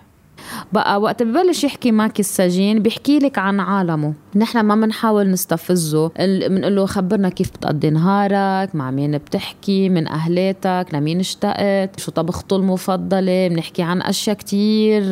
بقى 0.72 1.00
وقت 1.00 1.22
ببلش 1.22 1.64
يحكي 1.64 1.92
معك 1.92 2.20
السجين 2.20 2.82
بيحكي 2.82 3.18
لك 3.18 3.38
عن 3.38 3.60
عالمه. 3.60 4.14
نحن 4.34 4.60
ما 4.60 4.74
بنحاول 4.74 5.30
نستفزه. 5.30 6.10
بنقول 6.18 6.76
له 6.76 6.86
خبرنا 6.86 7.28
كيف 7.28 7.50
بتقضي 7.50 7.90
نهارك 7.90 8.74
مع 8.74 8.90
مين 8.90 9.18
بتحكي 9.18 9.88
من 9.88 10.08
أهلاتك 10.08 10.86
لمين 10.92 11.20
اشتقت 11.20 12.00
شو 12.00 12.10
طبخته 12.10 12.56
المفضله 12.56 13.48
بنحكي 13.48 13.82
عن 13.82 14.02
أشياء 14.02 14.36
كتير. 14.36 15.02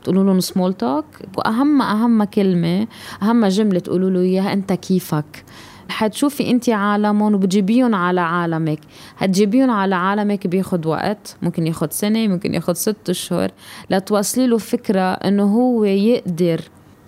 بتقولوا 0.00 0.24
لهم 0.24 0.40
سمول 0.40 0.72
توك 0.72 1.04
واهم 1.36 1.82
أهم 1.82 2.24
كلمة 2.24 2.86
أهم 3.22 3.46
جملة 3.46 3.78
تقولوا 3.78 4.10
له 4.10 4.20
إياها 4.20 4.52
أنت 4.52 4.72
كيفك؟ 4.72 5.44
حتشوفي 5.88 6.50
انت 6.50 6.68
عالمهم 6.68 7.34
وبتجيبيهم 7.34 7.94
على 7.94 8.20
عالمك. 8.20 8.78
هتجيبيهم 9.18 9.70
على 9.70 9.94
عالمك 9.94 10.46
بياخد 10.46 10.86
وقت 10.86 11.36
ممكن 11.42 11.66
ياخد 11.66 11.92
سنة 11.92 12.28
ممكن 12.28 12.54
ياخد 12.54 12.76
ست 12.76 13.10
أشهر 13.10 13.50
لتوصلي 13.90 14.46
له 14.46 14.58
فكرة 14.58 15.00
إنه 15.00 15.44
هو 15.44 15.84
يقدر 15.84 16.60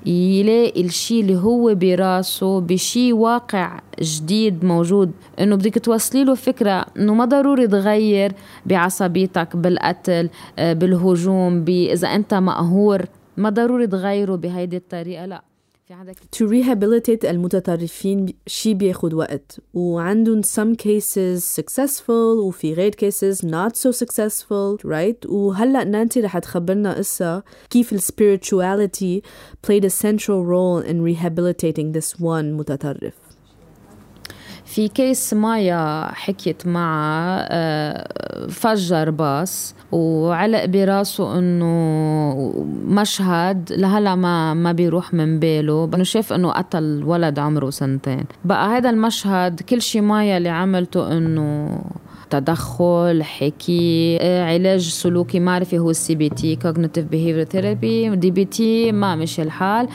يلاقي 0.06 0.80
الشيء 0.80 1.20
اللي 1.20 1.37
هو 1.37 1.75
براسه 1.75 2.61
بشيء 2.61 3.12
واقع 3.12 3.80
جديد 4.00 4.64
موجود. 4.64 5.11
إنه 5.40 5.56
بدك 5.56 5.78
توصلي 5.78 6.25
له 6.25 6.35
فكرة 6.35 6.87
إنه 6.97 7.14
ما 7.14 7.25
ضروري 7.25 7.66
تغير 7.66 8.32
بعصبيتك 8.66 9.56
بالقتل 9.56 10.30
بالهجوم 10.58 11.64
اذا 11.69 12.08
أنت 12.08 12.34
مقهور. 12.34 13.02
ما 13.36 13.50
ضروري 13.50 13.86
تغيره 13.86 14.36
بهيدي 14.36 14.76
الطريقة 14.76 15.26
لا. 15.26 15.48
في 15.89 15.95
عندك 15.95 16.17
to 16.17 16.49
rehabilitate 16.49 17.29
المتطرفين 17.29 18.27
شي 18.47 18.75
بياخد 18.75 19.15
وقت 19.15 19.61
وعندهم 19.75 20.43
some 20.43 20.77
cases 20.77 21.61
successful 21.61 22.11
وفي 22.11 22.75
غير 22.75 22.93
cases 22.93 23.37
not 23.39 23.77
so 23.77 23.91
successful 24.05 24.79
right 24.85 25.31
وهلأ 25.31 25.85
نانتي 25.85 26.21
رح 26.21 26.39
تخبرنا 26.39 26.95
قصة 26.95 27.43
كيف 27.71 27.93
ال 27.93 28.01
spirituality 28.01 29.23
played 29.67 29.85
a 29.85 29.91
central 29.91 30.45
role 30.45 30.81
in 30.91 31.03
rehabilitating 31.03 31.93
this 31.99 32.21
one 32.21 32.53
متطرف 32.53 33.15
في 34.65 34.89
كيس 34.89 35.35
مايا 35.35 36.11
حكيت 36.13 36.67
معها 36.67 38.49
فجر 38.49 39.11
باص 39.11 39.75
وعلق 39.93 40.65
براسه 40.65 41.39
إنه 41.39 41.65
مشهد 42.89 43.73
لهلا 43.73 44.15
ما 44.15 44.55
ما 44.55 44.73
بيروح 44.73 45.15
من 45.15 45.39
باله. 45.39 45.91
انه 45.95 46.03
شاف 46.03 46.33
إنه 46.33 46.51
قتل 46.51 47.03
ولد 47.07 47.39
عمره 47.39 47.71
سنتين. 47.71 48.25
بقى 48.45 48.69
هذا 48.77 48.91
المشهد 48.91 49.61
كل 49.61 49.83
شي 49.83 50.01
مايا 50.01 50.37
اللي 50.37 50.49
عملته 50.49 51.17
إنه 51.17 51.81
تدخل 52.30 53.23
حكي 53.23 54.19
علاج 54.23 54.88
سلوكي 54.88 55.41
معرفي 55.41 55.78
هو 55.78 55.91
ال 55.91 56.15
CBT 56.15 56.56
cognitive 56.56 57.04
behavior 57.04 57.45
therapy 57.45 58.17
DBT 58.17 58.93
ما 58.93 59.17
مشي 59.17 59.43
الحال. 59.43 59.88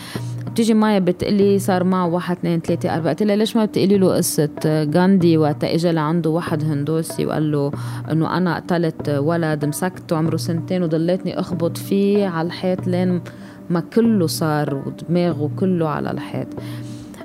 بتيجي 0.51 0.73
مايا 0.73 0.99
بتقلي 0.99 1.59
صار 1.59 1.83
معه 1.83 2.07
واحد 2.07 2.37
اثنين 2.37 2.59
ثلاثة 2.59 2.95
أربعة. 2.95 3.09
قلت 3.09 3.23
لها 3.23 3.35
ليش 3.35 3.55
ما 3.55 3.65
بتقلي 3.65 3.97
له 3.97 4.15
قصة 4.15 4.49
غاندي 4.95 5.37
وقت 5.37 5.63
إجا 5.63 5.91
لعنده 5.91 6.29
واحد 6.29 6.63
هندوسي 6.63 7.25
وقال 7.25 7.51
له 7.51 7.71
إنه 8.11 8.37
أنا 8.37 8.55
قتلت 8.55 9.09
ولد 9.09 9.65
مسكته 9.65 10.17
عمره 10.17 10.37
سنتين 10.37 10.83
وضليتني 10.83 11.39
أخبط 11.39 11.77
فيه 11.77 12.27
على 12.27 12.45
الحيط 12.45 12.87
لين 12.87 13.21
ما 13.69 13.79
كله 13.79 14.27
صار 14.27 14.75
ودماغه 14.75 15.49
كله 15.59 15.89
على 15.89 16.11
الحيط. 16.11 16.47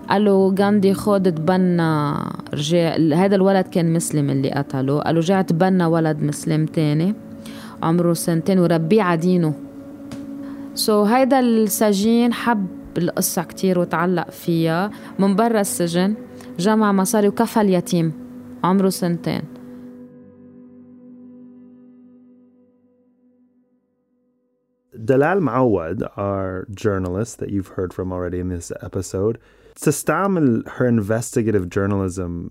قال 0.09 0.25
له 0.25 0.55
غاندي 0.59 0.95
خود 0.95 1.35
تبنى 1.35 2.15
رجع 2.55 2.97
هذا 2.97 3.37
الولد 3.37 3.67
كان 3.67 3.93
مسلم 3.93 4.31
اللي 4.31 4.51
قتله 4.51 5.01
قال 5.01 5.15
له 5.15 5.21
رجع 5.21 5.43
تبنى 5.43 5.85
ولد 5.85 6.23
مسلم 6.23 6.67
تاني 6.67 7.15
عمره 7.83 8.13
سنتين 8.13 8.59
وربيه 8.59 9.03
عدينه. 9.03 9.55
سو 10.75 11.05
so 11.05 11.09
هيدا 11.09 11.41
السجين 11.41 12.33
حب 12.33 12.67
القصة 12.99 13.43
كتير 13.43 13.79
وتعلق 13.79 14.31
فيها. 14.31 14.91
من 15.19 15.37
برا 15.37 15.61
السجن 15.61 16.15
جمع 16.59 16.93
مصاري 16.93 17.29
وكفى 17.29 17.61
اليتيم 17.61 18.13
عمره 18.65 18.89
سنتين. 18.89 19.43
Dalal 24.99 25.41
Mawad, 25.41 26.03
our 26.17 26.67
journalist 26.75 27.39
that 27.41 27.51
you've 27.51 27.73
heard 27.77 27.95
from 27.97 28.13
already 28.13 28.41
in 28.41 28.49
this 28.49 28.73
episode, 28.83 29.39
تستعمل 29.81 30.65
her 30.67 30.89
investigative 30.89 31.69
journalism 31.71 32.51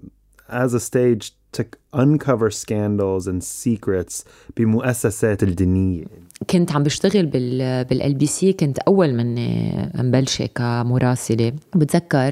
as 0.49 0.73
a 0.73 0.79
stage 0.79 1.33
to 1.57 1.63
uncover 1.93 2.49
scandals 2.49 3.27
and 3.27 3.43
secrets 3.43 4.23
بمؤسسات 4.57 5.43
الدينية. 5.43 6.05
كنت 6.49 6.71
عم 6.71 6.83
بشتغل 6.83 7.25
بال 7.25 7.85
بال 7.85 8.13
LBC 8.13 8.53
كنت 8.53 8.79
أول 8.79 9.13
من 9.13 9.35
مبلشه 10.07 10.45
كمراسلة. 10.45 11.53
بتذكر 11.75 12.31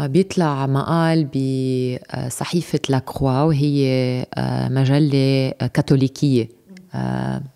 بيطلع 0.00 0.66
مقال 0.66 1.24
بصحيفة 1.24 2.80
La 2.88 3.03
Croix 3.03 3.42
وهي 3.42 4.26
مجلة 4.70 5.50
كاثوليكية 5.50 6.48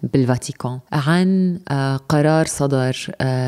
بالفاتيكان. 0.03 0.81
عن 0.93 1.59
قرار 2.09 2.47
صدر 2.47 2.97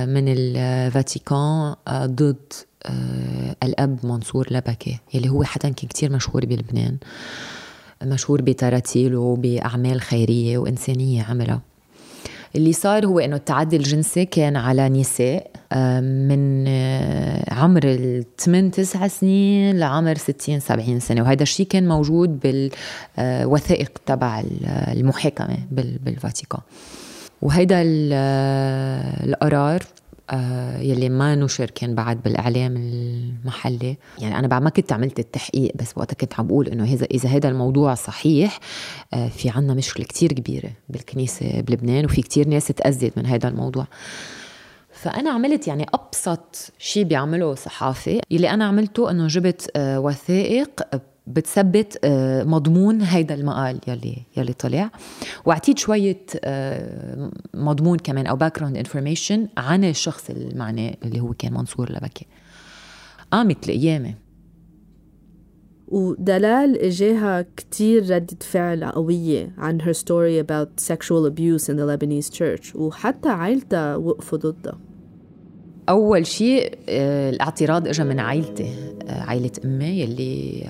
من 0.09 0.29
الفاتيكان 0.29 1.75
ضد 1.91 2.53
الأب 3.63 3.99
منصور 4.07 4.47
لبكة 4.51 4.99
يلي 5.15 5.29
هو 5.29 5.45
كان 5.61 5.73
كتير 5.73 6.13
مشهور 6.13 6.47
بلبنان 6.47 6.97
مشهور 8.03 8.43
بتراتيله 8.43 9.37
بأعمال 9.37 10.01
خيرية 10.01 10.59
وإنسانية 10.59 11.23
عملها. 11.23 11.61
اللي 12.57 12.73
صار 12.73 13.07
هو 13.07 13.19
إنه 13.19 13.37
التعدي 13.37 13.77
الجنسي 13.77 14.25
كان 14.25 14.57
على 14.57 14.89
نساء 14.89 15.51
من 16.01 16.69
عمر 17.49 17.81
الثمان 17.85 18.71
تسع 18.71 19.09
سنين 19.09 19.79
لعمر 19.79 20.15
60 20.19 20.61
70 20.61 21.01
سنة. 21.01 21.23
وهذا 21.23 21.43
الشيء 21.43 21.67
كان 21.67 21.89
موجود 21.89 22.41
بالوثائق 23.19 23.99
تبع 24.07 24.43
المحاكمة 24.67 25.57
بالفاتيكان. 25.71 26.61
وهيدا 27.43 27.83
القرار 29.25 29.83
آه 29.83 29.98
يلي 30.81 31.09
ما 31.09 31.35
نشر 31.35 31.71
كان 31.71 31.95
بعد 31.95 32.23
بالإعلام 32.23 32.77
المحلي. 32.77 33.97
يعني 34.19 34.39
أنا 34.39 34.47
بعد 34.49 34.63
ما 34.63 34.71
كنت 34.71 34.93
عملت 34.93 35.19
التحقيق 35.19 35.73
بس 35.75 35.93
وقتها 35.97 36.15
كنت 36.15 36.41
عم 36.41 36.47
بقول 36.47 36.69
إنه 36.69 36.85
اذا 36.85 37.07
إذا 37.11 37.29
هذا 37.29 37.49
الموضوع 37.49 37.95
صحيح 37.95 38.61
آه 39.15 39.29
في 39.29 39.51
عنا 39.51 39.75
مشكلة 39.75 40.07
كتير 40.07 40.33
كبيرة 40.33 40.71
بالكنيسة 40.89 41.61
بلبنان 41.61 42.05
وفي 42.05 42.23
كتير 42.23 42.49
ناس 42.49 42.67
تأذت 42.67 43.19
من 43.19 43.27
هذا 43.27 43.49
الموضوع. 43.49 43.87
فأنا 44.93 45.31
عملت 45.31 45.69
يعني 45.69 45.87
أبسط 45.95 46.73
شيء 46.79 47.05
بيعمله 47.05 47.55
صحافي 47.55 48.21
يلي 48.31 48.51
أنا 48.51 48.65
عملته 48.65 49.11
إنه 49.11 49.27
جبت 49.27 49.71
آه 49.77 50.01
وثائق 50.01 50.71
بتثبت 51.29 51.99
آه، 52.05 52.45
مضمون 52.45 53.01
هيدا 53.01 53.35
المقال 53.35 53.81
يلي 53.89 54.17
يلي 54.37 54.53
طلع. 54.53 54.91
وأعطيت 55.45 55.79
شوية 55.79 56.23
آه، 56.45 57.31
مضمون 57.55 57.99
كمان 57.99 58.27
أو 58.27 58.37
background 58.37 58.77
information 58.77 59.49
عن 59.57 59.85
الشخص 59.85 60.31
المعني 60.31 60.99
اللي 61.05 61.21
هو 61.21 61.33
كان 61.39 61.55
منصور 61.55 61.93
لبكي. 61.93 62.27
قامت 63.33 63.69
القيامة. 63.69 64.15
ودلال 65.89 66.79
إجاها 66.79 67.47
كتير 67.57 68.11
ردة 68.11 68.37
فعل 68.41 68.85
قوية 68.85 69.55
عن 69.59 69.81
her 69.81 69.95
story 69.95 70.45
about 70.47 70.81
sexual 70.85 71.27
abuse 71.27 71.69
in 71.69 71.77
the 71.77 71.87
Lebanese 71.87 72.31
church 72.39 72.77
وحتى 72.77 73.29
عائلتها 73.29 73.97
وقفوا 73.97 74.39
ضدها. 74.39 74.79
أول 75.89 76.27
شيء 76.27 76.79
آه، 76.89 77.31
الاعتراض 77.31 77.89
إجا 77.89 78.05
من 78.05 78.21
عائلتي 78.21 78.75
عائلة 79.09 79.51
أمي 79.65 79.87
يلي 80.01 80.65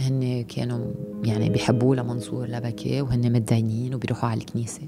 هن 0.00 0.42
كانوا 0.42 0.92
يعني 1.24 1.50
بيحبوه 1.50 1.96
لمنصور 1.96 2.46
لبكي 2.46 3.00
وهن 3.00 3.32
متدينين 3.32 3.94
وبيروحوا 3.94 4.28
على 4.28 4.40
الكنيسة. 4.40 4.82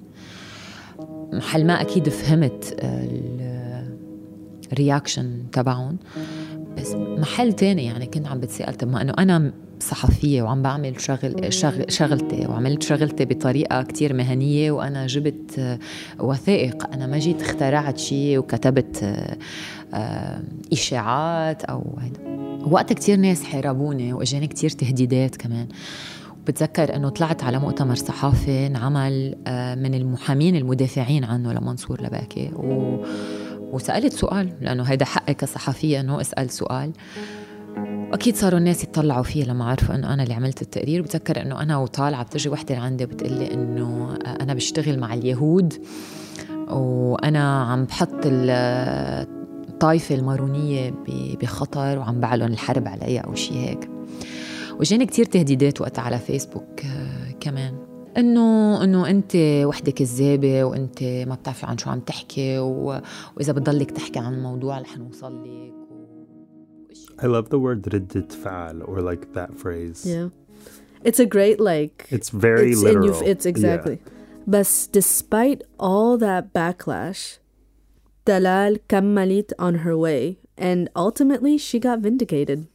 محل 1.33 1.67
ما 1.67 1.81
أكيد 1.81 2.09
فهمت 2.09 2.77
الرياكشن 4.73 5.51
تبعهم. 5.53 5.97
بس 6.79 6.95
محل 6.95 7.53
تاني 7.53 7.85
يعني 7.85 8.07
كنت 8.07 8.27
عم 8.27 8.41
بتسأل 8.41 8.75
طب 8.75 8.89
ما 8.89 9.03
إنه 9.03 9.13
أنا 9.19 9.53
صحفية 9.83 10.43
وعم 10.43 10.63
بعمل 10.63 11.01
شغل 11.01 11.53
شغل 11.53 11.85
شغلتي 11.89 12.47
وعملت 12.47 12.83
شغلتي 12.83 13.25
بطريقة 13.25 13.83
كتير 13.83 14.15
مهنية 14.15 14.71
وأنا 14.71 15.07
جبت 15.07 15.79
وثائق. 16.21 16.93
أنا 16.93 17.07
ما 17.07 17.19
جيت 17.19 17.43
اخترعت 17.43 17.99
شيء 17.99 18.39
وكتبت 18.39 19.03
آه، 19.95 20.41
إشاعات 20.73 21.65
أو 21.65 21.99
هيدا. 21.99 22.21
وقتها 22.71 22.95
كتير 22.95 23.17
ناس 23.17 23.45
حاربوني 23.45 24.13
وإجاني 24.13 24.47
كتير 24.47 24.71
تهديدات 24.71 25.37
كمان. 25.37 25.69
بتذكر 26.47 26.97
إنه 26.97 27.09
طلعت 27.09 27.45
على 27.45 27.59
مؤتمر 27.59 27.95
صحافي 27.95 28.67
انعمل 28.67 29.37
آه، 29.47 29.75
من 29.75 29.95
المحامين 29.95 30.57
المدافعين 30.57 31.25
عنه 31.25 31.53
لمنصور 31.53 32.03
لباكي. 32.03 32.51
و... 32.57 32.97
وسألت 33.73 34.13
سؤال 34.13 34.53
لأنه 34.61 34.83
هيدا 34.83 35.05
حقي 35.05 35.35
كصحفية 35.35 36.01
إنه 36.01 36.21
اسال 36.21 36.51
سؤال. 36.51 36.93
واكيد 38.13 38.37
صاروا 38.37 38.59
الناس 38.59 38.85
يتطلعوا 38.85 39.23
فيه 39.23 39.45
لما 39.45 39.65
عرفوا 39.65 39.95
إنه 39.95 40.15
أنا 40.15 40.23
اللي 40.23 40.35
عملت 40.35 40.63
التقرير. 40.63 41.03
بتذكر 41.03 41.43
إنه 41.43 41.63
أنا 41.63 41.77
وطالعة 41.77 42.25
بتجي 42.25 42.49
وحدة 42.49 42.75
لعندي 42.75 43.07
بتقلي 43.07 43.55
إنه 43.55 44.19
آه، 44.27 44.43
أنا 44.43 44.55
بشتغل 44.55 44.99
مع 44.99 45.15
اليهود 45.15 45.75
وأنا 46.69 47.63
عم 47.63 47.85
بحط 47.85 48.21
الطائفة 48.25 50.15
المارونية 50.15 50.95
بخطر 51.41 51.99
وعم 51.99 52.21
بعلن 52.21 52.53
الحرب 52.53 52.89
عليها 52.89 53.21
أو 53.21 53.35
شيء 53.35 53.57
هيك. 53.57 53.89
وجاني 54.81 55.07
كتير 55.07 55.25
تهديدات 55.25 55.81
وقتها 55.81 56.03
على 56.03 56.19
فيسبوك 56.19 56.85
آه، 56.85 57.33
كمان. 57.41 57.75
انه 58.18 58.84
انه 58.84 59.10
انت 59.10 59.36
وحده 59.66 59.92
كذابه 59.92 60.64
وانت 60.64 61.04
ما 61.04 61.36
بتعرفي 61.36 61.66
عن 61.66 61.78
شو 61.78 61.90
عم 61.90 62.00
تحكي 62.00 62.60
و... 62.60 63.02
واذا 63.36 63.54
بتضلك 63.54 63.92
تحكي 63.92 64.20
عن 64.20 64.34
الموضوع 64.34 64.80
رح 64.80 64.98
نوصل 64.98 65.44
لك 65.44 65.74
و... 65.92 66.08
I 67.20 67.26
love 67.26 67.50
the 67.50 67.60
word 67.60 67.94
ردة 67.94 68.28
فعل 68.44 68.84
or 68.84 69.02
like 69.02 69.34
that 69.34 69.58
phrase. 69.58 70.06
Yeah. 70.06 70.30
It's 71.04 71.20
a 71.20 71.26
great 71.26 71.60
like 71.60 72.08
It's 72.12 72.30
very 72.30 72.72
it's 72.72 72.82
literal. 72.82 73.08
In 73.08 73.26
you, 73.26 73.32
it's 73.32 73.46
exactly. 73.46 74.00
Yeah. 74.04 74.12
But 74.48 74.88
despite 74.92 75.62
all 75.80 76.18
that 76.18 76.54
backlash, 76.54 77.40
Dalal 78.26 78.78
كملت 78.90 79.54
on 79.60 79.76
her 79.86 79.98
way 79.98 80.38
and 80.58 80.90
ultimately 80.96 81.58
she 81.58 81.80
got 81.80 82.00
vindicated. 82.00 82.68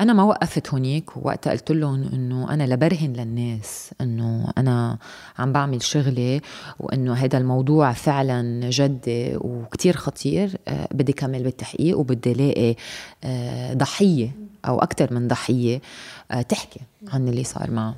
أنا 0.00 0.12
ما 0.12 0.22
وقفت 0.22 0.68
هونيك 0.68 1.16
ووقتها 1.16 1.50
قلت 1.50 1.70
لهم 1.70 2.02
إنه 2.12 2.54
أنا 2.54 2.74
لبرهن 2.74 3.12
للناس 3.12 3.90
إنه 4.00 4.52
أنا 4.58 4.98
عم 5.38 5.52
بعمل 5.52 5.82
شغلي 5.82 6.40
وإنه 6.80 7.14
هذا 7.14 7.38
الموضوع 7.38 7.92
فعلا 7.92 8.70
جدي 8.70 9.36
وكتير 9.36 9.96
خطير. 9.96 10.56
آه، 10.68 10.88
بدي 10.92 11.12
كمل 11.12 11.42
بالتحقيق 11.42 11.98
وبدي 11.98 12.32
لاقي 12.32 12.76
آه، 13.24 13.74
ضحية 13.74 14.30
أو 14.68 14.78
أكثر 14.78 15.14
من 15.14 15.28
ضحية 15.28 15.80
آه، 16.30 16.42
تحكي 16.42 16.80
عن 17.12 17.28
اللي 17.28 17.44
صار 17.44 17.70
معها 17.70 17.94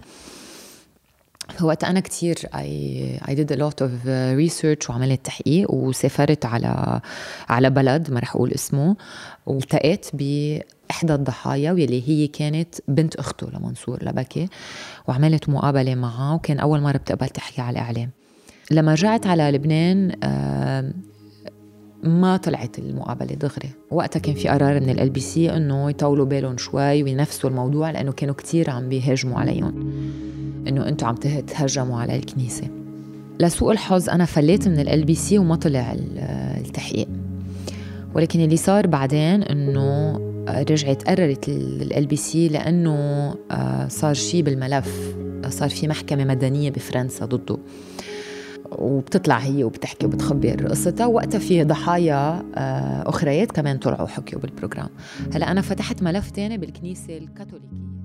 فوقت 1.57 1.85
أنا 1.85 2.01
كتير 2.01 2.37
I, 2.37 3.29
I 3.29 3.35
did 3.35 3.51
a 3.51 3.59
lot 3.59 3.85
of 3.85 3.91
research 4.39 4.91
وعملت 4.91 5.27
تحقيق 5.27 5.71
وسافرت 5.71 6.47
على 6.47 7.01
على 7.49 7.71
بلد 7.71 8.11
ما 8.11 8.21
رح 8.21 8.37
أقول 8.37 8.53
اسمه 8.53 8.97
والتقيت 9.47 10.07
بإحدى 10.13 11.15
الضحايا 11.15 11.73
واللي 11.73 12.09
هي 12.09 12.27
كانت 12.27 12.75
بنت 12.89 13.17
أخته 13.17 13.51
لمنصور 13.51 14.05
لبكي 14.05 14.49
وعملت 15.09 15.49
مقابلة 15.49 15.95
معها 15.95 16.35
وكان 16.35 16.59
أول 16.59 16.81
مرة 16.81 16.97
بتقبل 16.97 17.29
تحكي 17.29 17.61
على 17.61 17.79
الإعلام. 17.79 18.11
لما 18.71 18.93
رجعت 18.93 19.27
على 19.27 19.51
لبنان 19.51 20.13
ما 22.03 22.37
طلعت 22.37 22.79
المقابلة 22.79 23.35
دغري. 23.35 23.71
وقتها 23.91 24.21
كان 24.21 24.35
في 24.35 24.49
قرار 24.49 24.81
من 24.81 24.91
LBC 24.91 25.57
إنه 25.57 25.91
يطولوا 25.91 26.27
بالهم 26.27 26.57
شوي 26.59 27.03
وينفسوا 27.03 27.51
الموضوع 27.51 27.91
لأنه 27.91 28.13
كانوا 28.13 28.35
كتير 28.35 28.71
عم 28.71 28.89
بيهاجموا 28.89 29.41
عليهم. 29.41 29.93
إنه 30.69 30.89
أنتم 30.89 31.07
عم 31.07 31.15
تهجموا 31.47 32.01
على 32.01 32.17
الكنيسة. 32.17 32.69
لسوء 33.41 33.73
الحظ 33.73 34.09
أنا 34.09 34.25
فليت 34.25 34.69
من 34.69 34.79
LBC 34.89 35.39
وما 35.39 35.57
طلع 35.57 35.97
التحقيق. 36.57 37.09
ولكن 38.15 38.41
اللي 38.41 38.57
صار 38.57 38.87
بعدين 38.87 39.43
إنه 39.43 40.19
رجعت 40.49 41.09
قررت 41.09 41.49
LBC 41.49 42.49
لأنه 42.49 43.35
آه، 43.51 43.89
صار 43.89 44.15
شيء 44.15 44.43
بالملف. 44.43 45.15
صار 45.49 45.69
في 45.69 45.89
محكمة 45.89 46.25
مدنية 46.25 46.71
بفرنسا 46.71 47.25
ضده. 47.25 47.59
وبتطلع 48.73 49.39
هي 49.39 49.65
وبتحكي 49.65 50.07
وبتخبر 50.07 50.67
قصتها. 50.69 51.07
وقتها 51.07 51.39
في 51.39 51.65
ضحايا 51.65 52.43
آه، 52.55 53.09
أخريات 53.09 53.53
كمان 53.53 53.79
طلعوا 53.79 54.07
حكيوا 54.07 54.41
بال 54.41 54.51
program. 54.51 54.89
هلأ 55.33 55.51
أنا 55.51 55.61
فتحت 55.61 56.03
ملف 56.03 56.31
تاني 56.31 56.59
بالكنيسة 56.59 57.19
الكاثوليكية. 57.19 57.98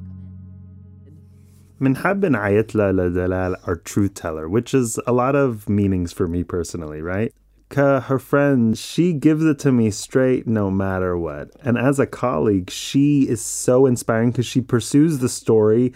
Minhab 1.79 2.21
bin 2.21 2.33
Ayatla 2.33 3.13
Dalal 3.13 3.55
are 3.65 3.75
truth 3.75 4.13
teller, 4.13 4.47
which 4.47 4.73
is 4.73 4.99
a 5.07 5.11
lot 5.11 5.35
of 5.35 5.67
meanings 5.67 6.13
for 6.13 6.27
me 6.27 6.43
personally, 6.43 7.01
right? 7.01 7.33
Ka, 7.69 7.99
her 8.01 8.19
friend, 8.19 8.77
she 8.77 9.13
gives 9.13 9.43
it 9.43 9.57
to 9.59 9.71
me 9.71 9.89
straight 9.89 10.45
no 10.45 10.69
matter 10.69 11.17
what. 11.17 11.49
And 11.63 11.77
as 11.77 11.99
a 11.99 12.05
colleague, 12.05 12.69
she 12.69 13.27
is 13.27 13.41
so 13.41 13.87
inspiring 13.87 14.31
because 14.31 14.45
she 14.45 14.61
pursues 14.61 15.19
the 15.19 15.29
story 15.29 15.93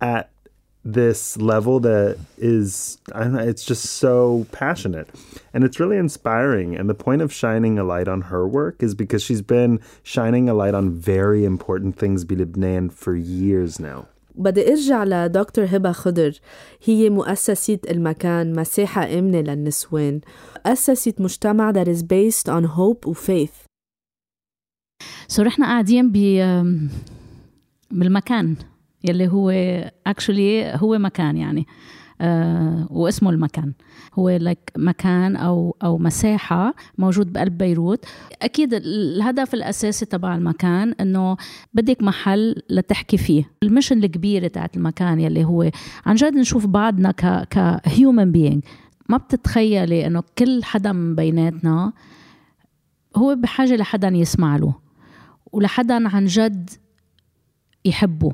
at 0.00 0.30
this 0.84 1.36
level 1.36 1.80
that 1.80 2.18
is 2.38 2.98
I 3.12 3.24
don't 3.24 3.32
know, 3.34 3.42
it's 3.42 3.64
just 3.64 3.84
so 3.84 4.46
passionate 4.52 5.08
and 5.52 5.64
it's 5.64 5.78
really 5.80 5.98
inspiring 5.98 6.76
and 6.76 6.88
the 6.88 6.94
point 6.94 7.20
of 7.20 7.32
shining 7.32 7.78
a 7.78 7.84
light 7.84 8.08
on 8.08 8.22
her 8.22 8.48
work 8.48 8.82
is 8.82 8.94
because 8.94 9.22
she's 9.22 9.42
been 9.42 9.80
shining 10.02 10.48
a 10.48 10.54
light 10.54 10.74
on 10.74 10.92
very 10.92 11.44
important 11.44 11.98
things 11.98 12.22
in 12.22 12.38
Lebanon 12.38 12.88
for 12.90 13.14
years 13.16 13.78
now 13.78 14.06
بدي 14.38 14.68
ارجع 14.70 15.04
لدكتور 15.04 15.64
هبة 15.64 15.92
خضر. 15.92 16.40
هي 16.84 17.10
مؤسسة 17.10 17.78
المكان 17.90 18.52
مساحة 18.52 19.18
آمنة 19.18 19.40
للنسوان. 19.40 20.20
أسست 20.66 21.20
مجتمع 21.20 21.72
that 21.72 21.86
is 21.86 22.02
based 22.02 22.48
on 22.48 22.64
hope 22.66 23.06
و 23.06 23.14
faith. 23.14 23.66
سو 25.28 25.42
رحنا 25.42 25.66
قاعدين 25.66 26.12
ب 26.12 26.16
بالمكان 27.90 28.56
يلي 29.04 29.28
هو 29.28 29.52
actually 30.08 30.76
هو 30.82 30.98
مكان 30.98 31.36
يعني. 31.36 31.66
واسمه 32.90 33.30
المكان. 33.30 33.72
هو 34.14 34.30
لك 34.30 34.72
مكان 34.76 35.36
أو 35.36 35.76
أو 35.82 35.98
مساحة 35.98 36.74
موجود 36.98 37.32
بقلب 37.32 37.58
بيروت. 37.58 38.04
أكيد 38.42 38.74
الهدف 38.74 39.54
الأساسي 39.54 40.06
تبع 40.06 40.34
المكان 40.34 40.94
إنه 41.00 41.36
بدك 41.74 42.02
محل 42.02 42.62
لتحكي 42.70 43.16
فيه. 43.16 43.50
المشن 43.62 44.04
الكبيرة 44.04 44.48
تاعت 44.48 44.76
المكان 44.76 45.20
يلي 45.20 45.44
هو 45.44 45.70
عن 46.06 46.14
جد 46.14 46.34
نشوف 46.34 46.66
بعضنا 46.66 47.10
ك 47.10 47.48
كهيومن 47.48 48.32
بينج 48.32 48.64
ما 49.08 49.16
بتتخيلي 49.16 50.06
إنه 50.06 50.22
كل 50.38 50.64
حدا 50.64 50.92
من 50.92 51.14
بيناتنا 51.14 51.92
هو 53.16 53.34
بحاجة 53.34 53.76
لحدا 53.76 54.08
يسمع 54.08 54.56
له 54.56 54.74
ولحدا 55.52 56.08
عن 56.08 56.24
جد 56.24 56.70
يحبه. 57.84 58.32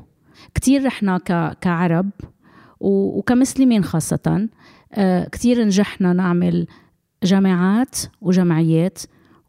كتير 0.55 0.85
رحنا 0.85 1.17
كعرب 1.61 2.09
وكمسلمين 2.85 3.83
خاصة. 3.83 4.49
آه 4.93 5.27
كتير 5.27 5.65
نجحنا 5.65 6.13
نعمل 6.13 6.67
جامعات 7.23 7.95
وجمعيات 8.21 8.99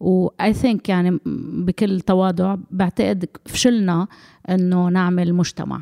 و 0.00 0.28
I 0.28 0.52
think 0.52 0.88
يعني 0.88 1.20
بكل 1.66 2.00
تواضع 2.00 2.56
بعتقد 2.70 3.28
فشلنا 3.46 4.08
إنه 4.50 4.88
نعمل 4.88 5.34
مجتمع. 5.34 5.80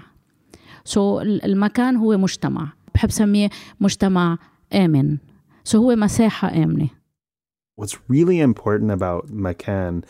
سو 0.85 1.21
so 1.21 1.23
المكان 1.23 1.97
هو 1.97 2.17
مجتمع. 2.19 2.73
بحب 2.95 3.11
سميه 3.11 3.51
مجتمع 3.81 4.39
آمن. 4.73 5.19
سو 5.65 5.79
so 5.79 5.83
هو 5.83 5.97
مساحة 5.97 6.49
آمنة. 6.49 6.89
What's 7.81 7.97
really 8.09 8.41
important 8.41 8.91
about 8.93 9.25
Makan, 9.31 10.05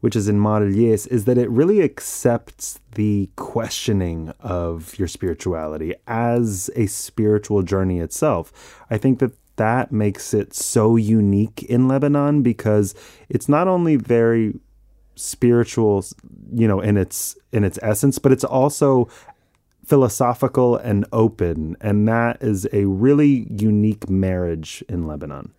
which 0.00 0.16
is 0.16 0.28
in 0.28 0.38
Modeliers, 0.38 1.06
is 1.08 1.24
that 1.24 1.38
it 1.38 1.50
really 1.50 1.82
accepts 1.82 2.80
the 2.94 3.30
questioning 3.36 4.32
of 4.40 4.98
your 4.98 5.08
spirituality 5.08 5.94
as 6.06 6.70
a 6.76 6.86
spiritual 6.86 7.62
journey 7.62 8.00
itself. 8.00 8.84
I 8.90 8.98
think 8.98 9.18
that 9.18 9.32
that 9.56 9.92
makes 9.92 10.32
it 10.32 10.54
so 10.54 10.96
unique 10.96 11.64
in 11.64 11.88
Lebanon 11.88 12.42
because 12.42 12.94
it's 13.28 13.48
not 13.48 13.68
only 13.68 13.96
very 13.96 14.54
spiritual, 15.16 16.04
you 16.52 16.68
know, 16.68 16.80
in 16.80 16.96
its 16.96 17.36
in 17.52 17.64
its 17.64 17.78
essence, 17.82 18.18
but 18.18 18.32
it's 18.32 18.44
also 18.44 19.08
philosophical 19.84 20.76
and 20.76 21.06
open, 21.12 21.76
and 21.80 22.06
that 22.06 22.42
is 22.42 22.68
a 22.72 22.84
really 22.84 23.46
unique 23.50 24.08
marriage 24.08 24.84
in 24.88 25.06
Lebanon. 25.06 25.52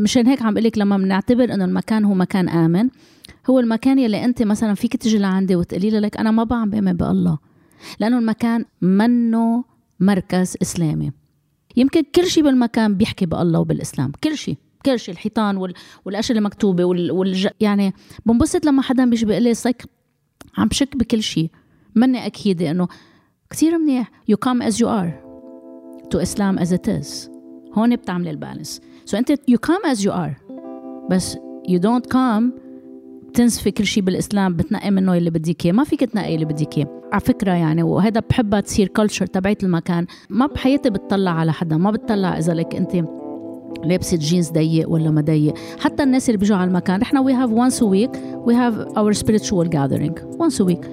مشان 0.00 0.26
هيك 0.26 0.42
عم 0.42 0.58
لك 0.58 0.78
لما 0.78 0.96
بنعتبر 0.96 1.54
إنه 1.54 1.64
المكان 1.64 2.04
هو 2.04 2.14
مكان 2.14 2.48
آمن 2.48 2.88
هو 3.50 3.60
المكان 3.60 3.98
يلي 3.98 4.24
أنت 4.24 4.42
مثلا 4.42 4.74
فيك 4.74 4.96
تجي 4.96 5.18
لعندي 5.18 5.56
وتقولي 5.56 5.90
لك 5.90 6.16
أنا 6.16 6.30
ما 6.30 6.44
بعم 6.44 6.70
بأمن 6.70 6.92
بالله. 6.92 7.38
لأنه 8.00 8.18
المكان 8.18 8.64
منه 8.82 9.64
مركز 10.00 10.56
إسلامي. 10.62 11.12
يمكن 11.76 12.02
كل 12.14 12.26
شيء 12.26 12.44
بالمكان 12.44 12.94
بيحكي 12.94 13.26
بالله 13.26 13.60
وبالإسلام. 13.60 14.12
كل 14.24 14.36
شيء 14.36 14.56
كل 14.86 14.98
شيء 14.98 15.14
الحيطان 15.14 15.56
وال... 15.56 15.74
والأشياء 16.04 16.38
اللي 16.38 16.46
مكتوبه 16.46 16.84
وال... 16.84 17.10
والج... 17.10 17.48
يعني 17.60 17.94
بنبسط 18.26 18.66
لما 18.66 18.82
حدا 18.82 19.10
بيجي 19.10 19.26
بيقول 19.26 19.42
لي 19.42 19.54
سايك 19.54 19.84
عم 20.58 20.68
بشك 20.68 20.96
بكل 20.96 21.22
شيء 21.22 21.50
ماني 21.94 22.26
أكيدة 22.26 22.70
إنه 22.70 22.88
كثير 23.50 23.78
منيح. 23.78 24.10
You 24.32 24.36
come 24.48 24.62
as 24.62 24.74
you 24.74 24.86
are. 24.86 25.12
To 26.10 26.18
Islam 26.18 26.58
as 26.58 26.72
it 26.72 26.88
is. 26.88 27.30
هون 27.74 27.96
بتعملي 27.96 28.30
ال 28.30 28.80
balance. 29.04 29.16
so 29.16 29.18
so 29.18 29.20
انت 29.20 29.32
you 29.32 29.56
come 29.66 29.92
as 29.92 29.98
you 29.98 30.10
are. 30.10 30.52
بس 31.10 31.36
you 31.68 31.78
don't 31.78 32.06
come 32.14 32.60
بتنسفي 33.28 33.70
كل 33.70 33.84
شيء 33.84 34.02
بالإسلام 34.02 34.56
بتنقي 34.56 34.90
منه 34.90 35.14
اللي 35.14 35.30
بدك 35.30 35.66
إياه. 35.66 35.72
ما 35.72 35.84
فيك 35.84 36.04
تنقي 36.04 36.34
اللي 36.34 36.44
بدك 36.44 36.78
إياه. 36.78 37.00
على 37.12 37.20
فكرة 37.20 37.52
يعني 37.52 37.82
وهذا 37.82 38.20
بحبها 38.30 38.60
تصير 38.60 38.88
culture 38.88 39.26
تبعت 39.26 39.64
المكان. 39.64 40.06
ما 40.30 40.46
بحياتي 40.46 40.90
بتطلع 40.90 41.30
على 41.30 41.52
حدا 41.52 41.76
ما 41.76 41.90
بتطلع 41.90 42.38
إذا 42.38 42.54
لك 42.54 42.74
أنت 42.74 43.04
لابسة 43.84 44.16
جينز 44.16 44.50
ضيق 44.50 44.90
ولا 44.90 45.10
ما 45.10 45.20
ضيق. 45.20 45.54
حتى 45.78 46.02
الناس 46.02 46.28
اللي 46.28 46.38
بيجوا 46.38 46.56
على 46.56 46.68
المكان 46.68 47.00
نحن 47.00 47.16
we 47.18 47.32
have 47.32 47.50
once 47.50 47.76
a 47.76 47.86
week 47.86 48.16
we 48.46 48.54
have 48.54 48.96
our 48.96 49.12
spiritual 49.22 49.68
gathering. 49.68 50.14
Once 50.38 50.60
a 50.60 50.64
week. 50.64 50.86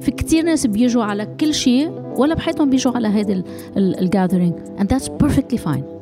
في 0.00 0.10
كتير 0.10 0.44
ناس 0.44 0.66
بيجوا 0.66 1.04
على 1.04 1.26
كل 1.40 1.54
شيء 1.54 1.90
ولا 2.18 2.34
بحياتهم 2.34 2.70
بيجوا 2.70 2.92
على 2.92 3.08
هذا 3.08 3.42
ال 3.76 3.84
gathering 3.84 4.54
and 4.78 4.84
that's 4.84 5.08
perfectly 5.24 5.58
fine. 5.58 6.01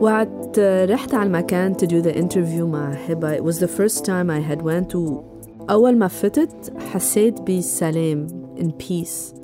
وقت 0.00 0.58
رحت 0.60 1.14
على 1.14 1.26
المكان 1.26 1.74
to 1.74 1.86
do 1.86 2.02
the 2.02 2.14
interview 2.14 2.62
مع 2.62 2.92
هبة 2.92 3.36
it 3.36 3.44
was 3.44 3.58
the 3.58 3.68
first 3.68 4.04
time 4.04 4.30
I 4.30 4.40
had 4.40 4.62
went 4.62 4.94
و 4.94 5.22
أول 5.70 5.96
ما 5.98 6.08
فتت 6.08 6.72
حسيت 6.78 7.40
بسلام 7.40 8.26
in 8.58 8.84
peace 8.84 9.34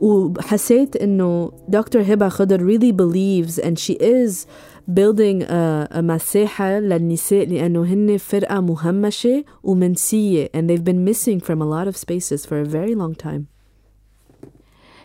وحسيت 0.00 0.96
إنه 0.96 1.52
دكتور 1.68 2.02
هبة 2.02 2.28
خضر 2.28 2.58
really 2.58 2.92
believes 2.92 3.58
and 3.58 3.78
she 3.78 3.94
is 3.94 4.46
building 4.94 5.42
a, 5.42 5.88
a 5.90 6.00
مساحة 6.00 6.78
للنساء 6.78 7.46
لأنه 7.46 7.84
هن 7.84 8.16
فرقة 8.16 8.60
مهمشة 8.60 9.44
ومنسية 9.62 10.48
and 10.54 10.70
they've 10.70 10.84
been 10.84 11.04
missing 11.04 11.40
from 11.40 11.62
a 11.62 11.66
lot 11.66 11.88
of 11.88 11.96
spaces 11.96 12.46
for 12.46 12.60
a 12.60 12.64
very 12.64 12.94
long 12.94 13.14
time 13.14 13.49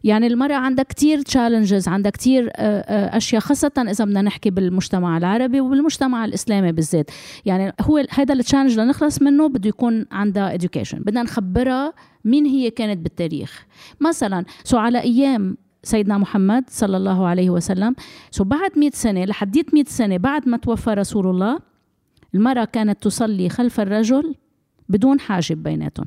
يعني 0.05 0.27
المرأة 0.27 0.55
عندها 0.55 0.85
كتير 0.85 1.23
challenges 1.23 1.89
عندها 1.89 2.11
كتير 2.11 2.51
أشياء 2.55 3.41
خاصة 3.41 3.73
إذا 3.79 4.05
بدنا 4.05 4.23
نحكي 4.23 4.51
بالمجتمع 4.51 5.17
العربي 5.19 5.61
وبالمجتمع 5.61 6.25
الإسلامي 6.25 6.73
بالذات. 6.73 7.11
يعني 7.45 7.73
هو 7.81 8.05
هذا 8.11 8.35
ال 8.35 8.39
challenge 8.39 8.81
لنخلص 8.81 9.23
منه 9.23 9.49
بده 9.49 9.69
يكون 9.69 10.07
عندها 10.13 10.59
education. 10.59 10.95
بدنا 10.95 11.23
نخبرها 11.23 11.93
مين 12.25 12.47
هي 12.47 12.71
كانت 12.71 12.99
بالتاريخ. 12.99 13.67
مثلا 14.01 14.45
so 14.65 14.79
على 14.79 15.01
أيام 15.01 15.57
سيدنا 15.83 16.19
محمد 16.19 16.65
صلى 16.69 16.97
الله 16.97 17.27
عليه 17.27 17.51
وسلم 17.51 17.95
so 18.31 18.45
بعد 18.45 18.79
100 18.79 18.91
سنة 18.91 19.25
لحديت 19.25 19.75
100 19.75 19.85
سنة 19.85 20.17
بعد 20.17 20.49
ما 20.49 20.57
توفى 20.57 20.91
رسول 20.91 21.27
الله 21.27 21.59
المرأة 22.35 22.65
كانت 22.65 23.03
تصلي 23.03 23.49
خلف 23.49 23.81
الرجل 23.81 24.35
بدون 24.89 25.21
حاجب 25.21 25.63
بيناتهم. 25.63 26.07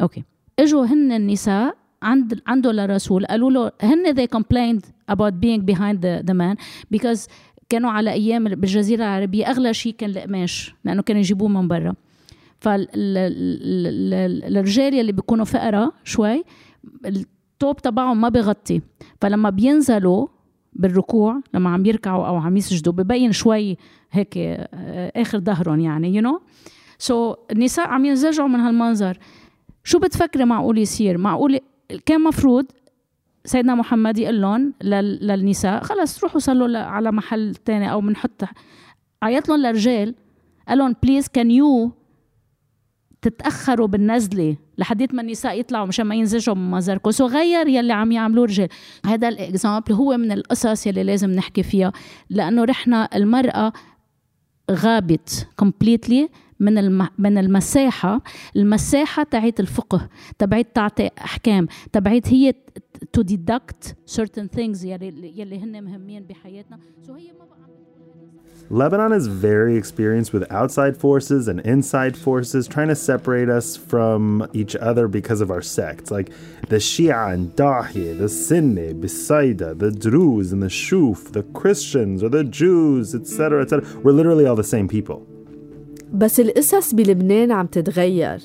okay. 0.00 0.24
إجوا 0.58 0.84
هن 0.84 1.12
النساء 1.12 1.76
عند 2.02 2.40
عنده 2.46 2.72
للرسول 2.72 3.26
قالوا 3.26 3.50
له 3.50 3.72
هن 3.82 4.14
they 4.14 4.26
complained 4.38 4.84
about 5.12 5.32
being 5.32 5.60
behind 5.72 5.96
the, 6.00 6.22
the 6.30 6.34
man 6.34 6.56
because 6.96 7.28
كانوا 7.68 7.90
على 7.90 8.12
أيام 8.12 8.44
بالجزيرة 8.44 9.04
العربية 9.04 9.50
أغلى 9.50 9.74
شيء 9.74 9.94
كان 9.98 10.10
القماش 10.10 10.74
لأنه 10.84 11.02
كانوا 11.02 11.20
يجيبوه 11.20 11.48
من 11.48 11.68
برا. 11.68 11.94
فالرجال 12.58 12.94
اللي 15.00 15.12
بيكونوا 15.12 15.44
فقراء 15.44 15.92
شوي 16.04 16.44
التوب 17.06 17.76
تبعهم 17.76 18.20
ما 18.20 18.28
بغطي 18.28 18.80
فلما 19.20 19.50
بينزلوا 19.50 20.26
بالركوع 20.72 21.40
لما 21.54 21.70
عم 21.70 21.86
يركعوا 21.86 22.26
أو 22.26 22.36
عم 22.36 22.56
يسجدوا 22.56 22.92
ببين 22.92 23.32
شوي 23.32 23.76
هيك 24.12 24.38
آخر 25.16 25.40
ظهرهم 25.40 25.80
يعني 25.80 26.14
you 26.14 26.22
know 26.22 26.40
so 26.98 27.34
النساء 27.52 27.88
عم 27.88 28.04
ينزعجوا 28.04 28.48
من 28.48 28.60
هالمنظر. 28.60 29.18
شو 29.84 29.98
بتفكري 29.98 30.44
معقول 30.44 30.78
يصير؟ 30.78 31.18
معقول 31.18 31.60
كان 32.06 32.20
مفروض 32.20 32.66
سيدنا 33.44 33.74
محمد 33.74 34.18
يقول 34.18 34.40
لهم 34.40 34.74
للنساء 34.82 35.82
خلص 35.82 36.24
روحوا 36.24 36.40
صلوا 36.40 36.78
على 36.78 37.12
محل 37.12 37.54
تاني 37.54 37.92
أو 37.92 38.00
بنحط 38.00 38.44
عيط 39.22 39.48
لهم 39.48 39.60
للرجال 39.60 40.14
قال 40.68 40.78
لهم 40.78 40.94
please 41.02 41.28
can 41.28 41.50
you 41.50 41.92
تتأخروا 43.22 43.86
بالنزلة 43.86 44.56
لحديت 44.78 45.14
ما 45.14 45.22
النساء 45.22 45.60
يطلعوا 45.60 45.86
مشان 45.86 46.06
ما 46.06 46.14
ينزعجوا 46.14 46.54
من 46.54 46.70
منظركم 46.70 47.10
so 47.10 47.26
غير 47.26 47.68
يلي 47.68 47.92
عم 47.92 48.12
يعملوه 48.12 48.44
الرجال. 48.44 48.68
هذا 49.06 49.28
ال 49.28 49.36
example 49.36 49.92
هو 49.92 50.16
من 50.16 50.32
القصص 50.32 50.86
يلي 50.86 51.02
لازم 51.02 51.30
نحكي 51.30 51.62
فيها 51.62 51.92
لأنه 52.30 52.64
رحنا 52.64 53.08
المرأة 53.14 53.72
غابت 54.70 55.48
completely 55.56 56.28
من 56.59 56.77
الم... 56.77 57.07
من 57.17 57.37
المساحه 57.37 58.21
المساحه 58.55 59.23
تاعت 59.23 59.59
الفقه 59.59 60.09
تبعت 60.39 60.67
تعطي 60.75 61.09
احكام 61.17 61.67
تبعت 61.93 62.27
هي 62.27 62.53
تو 63.13 63.21
ديدكت 63.21 63.95
certain 64.09 64.57
things 64.57 64.85
يلي 64.85 65.39
يلي 65.39 65.59
هن 65.59 65.83
مهمين 65.83 66.23
بحياتنا 66.23 66.79
سو 67.07 67.13
هي 67.13 67.31
ما 67.39 67.45
بقى 67.45 67.55
Lebanon 68.71 69.13
is 69.13 69.27
very 69.27 69.77
experienced 69.77 70.33
with 70.33 70.51
outside 70.51 70.97
forces 70.97 71.47
and 71.47 71.59
inside 71.59 72.17
forces 72.17 72.67
trying 72.67 72.87
to 72.87 72.95
separate 72.95 73.47
us 73.47 73.77
from 73.77 74.47
each 74.53 74.75
other 74.75 75.07
because 75.07 75.39
of 75.39 75.51
our 75.51 75.61
sects. 75.61 76.09
Like 76.09 76.31
the 76.69 76.77
Shia 76.77 77.31
and 77.31 77.55
Dahi, 77.55 78.17
the 78.17 78.27
Sunni, 78.27 78.91
Bisaida, 78.95 79.77
the 79.77 79.91
Druze 79.91 80.51
and 80.51 80.63
the 80.63 80.73
Shuf, 80.83 81.31
the 81.31 81.43
Christians 81.43 82.23
or 82.23 82.29
the 82.29 82.43
Jews, 82.43 83.13
etc., 83.13 83.61
etc. 83.61 83.87
We're 84.01 84.13
literally 84.13 84.47
all 84.47 84.55
the 84.55 84.63
same 84.63 84.87
people. 84.87 85.27
بس 86.12 86.40
القصص 86.40 86.94
بلبنان 86.94 87.52
عم 87.52 87.66
تتغير 87.66 88.38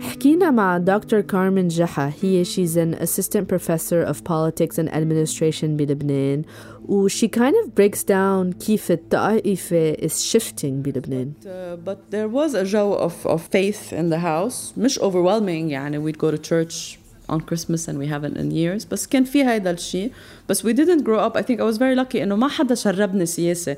حكينا 0.00 0.50
مع 0.50 0.78
دكتور 0.78 1.20
كارمن 1.20 1.68
جحا 1.68 2.12
هي 2.22 2.44
she's 2.44 2.76
an 2.76 3.02
assistant 3.02 3.48
professor 3.54 4.10
of 4.10 4.16
politics 4.24 4.78
and 4.78 4.88
administration 4.88 5.64
بلبنان 5.64 6.42
و 6.88 7.08
she 7.08 7.28
kind 7.28 7.54
of 7.64 7.74
breaks 7.74 8.02
down 8.04 8.56
كيف 8.66 8.90
الطائفة 8.92 9.92
is 9.94 10.22
shifting 10.32 10.64
بلبنان 10.64 11.32
But, 11.42 11.46
uh, 11.46 11.76
but 11.90 12.10
there 12.10 12.28
was 12.28 12.54
a 12.54 12.64
جو 12.64 12.94
of, 12.94 13.26
of 13.26 13.40
faith 13.42 13.92
in 13.92 14.10
the 14.10 14.18
house 14.18 14.72
مش 14.78 14.98
overwhelming 14.98 15.70
يعني 15.70 15.98
we'd 16.12 16.18
go 16.18 16.30
to 16.30 16.38
church 16.38 16.98
on 17.29 17.39
Christmas 17.41 17.87
and 17.87 17.97
we 17.97 18.07
haven't 18.07 18.37
in 18.37 18.51
years 18.51 18.85
بس 18.91 19.07
كان 19.07 19.23
في 19.23 19.43
هيدا 19.43 19.71
الشيء 19.71 20.11
بس 20.49 20.67
we 20.67 20.73
didn't 20.73 21.03
grow 21.03 21.19
up 21.19 21.37
I 21.37 21.41
think 21.41 21.59
I 21.59 21.63
was 21.63 21.77
very 21.77 21.95
lucky 21.95 22.15
إنه 22.15 22.35
ما 22.35 22.47
حدا 22.47 22.75
شربني 22.75 23.25
سياسة 23.25 23.77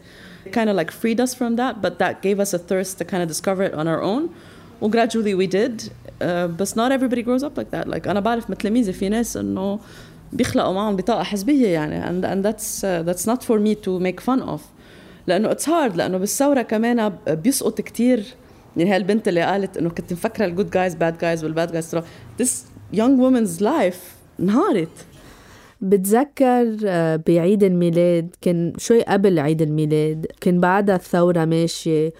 kind 0.51 0.69
of 0.69 0.75
like 0.75 0.91
freed 0.91 1.19
us 1.19 1.33
from 1.33 1.55
that 1.55 1.81
but 1.81 1.99
that 1.99 2.21
gave 2.21 2.39
us 2.39 2.53
a 2.53 2.59
thirst 2.59 2.97
to 2.99 3.05
kind 3.05 3.23
of 3.23 3.27
discover 3.27 3.63
it 3.63 3.73
on 3.73 3.87
our 3.87 4.01
own 4.01 4.29
و 4.81 4.89
gradually 4.89 5.35
we 5.35 5.47
did 5.47 5.81
uh, 6.21 6.47
بس 6.47 6.73
not 6.73 6.91
everybody 6.91 7.23
grows 7.23 7.43
up 7.43 7.57
like 7.57 7.71
that 7.71 7.87
like 7.87 8.07
أنا 8.07 8.19
بعرف 8.19 8.49
من 8.49 8.57
تلاميذي 8.57 8.93
في 8.93 9.09
ناس 9.09 9.37
إنه 9.37 9.79
بيخلقوا 10.33 10.73
معهم 10.73 10.95
بطاقة 10.95 11.23
حزبية 11.23 11.67
يعني 11.67 12.03
and, 12.03 12.25
and 12.25 12.45
that's 12.45 12.83
uh, 12.83 13.03
that's 13.09 13.25
not 13.25 13.43
for 13.43 13.59
me 13.59 13.75
to 13.85 13.99
make 13.99 14.21
fun 14.21 14.41
of 14.41 14.61
لأنه 15.27 15.53
it's 15.53 15.65
hard 15.65 15.95
لأنه 15.95 16.17
بالثورة 16.17 16.61
كمان 16.61 17.17
بيسقط 17.27 17.81
كتير 17.81 18.23
يعني 18.77 18.95
هالبنت 18.95 19.27
اللي 19.27 19.41
قالت 19.41 19.77
إنه 19.77 19.89
كنت 19.89 20.13
مفكرة 20.13 20.45
الجود 20.45 20.69
جايز 20.69 20.95
باد 20.95 21.17
جايز 21.17 21.43
والباد 21.43 21.71
جايز 21.71 21.95
this 22.41 22.68
young 22.92 23.16
woman's 23.18 23.60
life 23.60 24.00
انهارت 24.40 24.88
بتذكر 25.80 26.76
آه، 26.84 27.16
بعيد 27.26 27.62
الميلاد 27.64 28.36
كان 28.40 28.72
شوي 28.78 29.02
قبل 29.02 29.38
عيد 29.38 29.62
الميلاد 29.62 30.26
كان 30.40 30.60
بعدها 30.60 30.96
الثورة 30.96 31.44
ماشية 31.44 32.12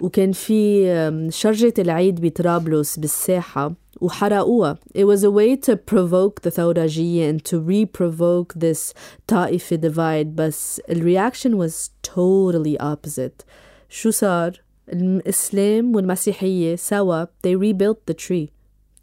وكان 0.00 0.32
في 0.32 0.86
آم، 0.88 1.30
شجرة 1.30 1.74
العيد 1.78 2.20
بطرابلس 2.20 2.98
بالساحة 2.98 3.72
وحرقوها. 4.00 4.78
It 4.98 5.04
was 5.04 5.22
a 5.24 5.30
way 5.30 5.56
to 5.56 5.76
provoke 5.76 6.42
the 6.42 6.50
ثورجية 6.50 7.30
and 7.30 7.44
to 7.44 7.58
re-provoke 7.60 8.54
this 8.58 8.92
طائفة 9.26 9.76
divide 9.76 10.26
بس 10.34 10.80
ال 10.90 11.02
reaction 11.02 11.50
was 11.56 11.90
totally 12.10 12.76
opposite. 12.82 13.44
شو 13.88 14.10
صار؟ 14.10 14.62
الإسلام 14.92 15.94
والمسيحية 15.96 16.76
سوا 16.76 17.24
they 17.24 17.54
rebuilt 17.56 18.10
the 18.10 18.14
tree. 18.14 18.48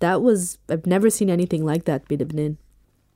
that 0.01 0.21
was 0.21 0.57
I've 0.69 0.85
never 0.85 1.09
seen 1.09 1.29
anything 1.29 1.65
like 1.65 1.85
that 1.85 2.07
Bidabnin. 2.07 2.57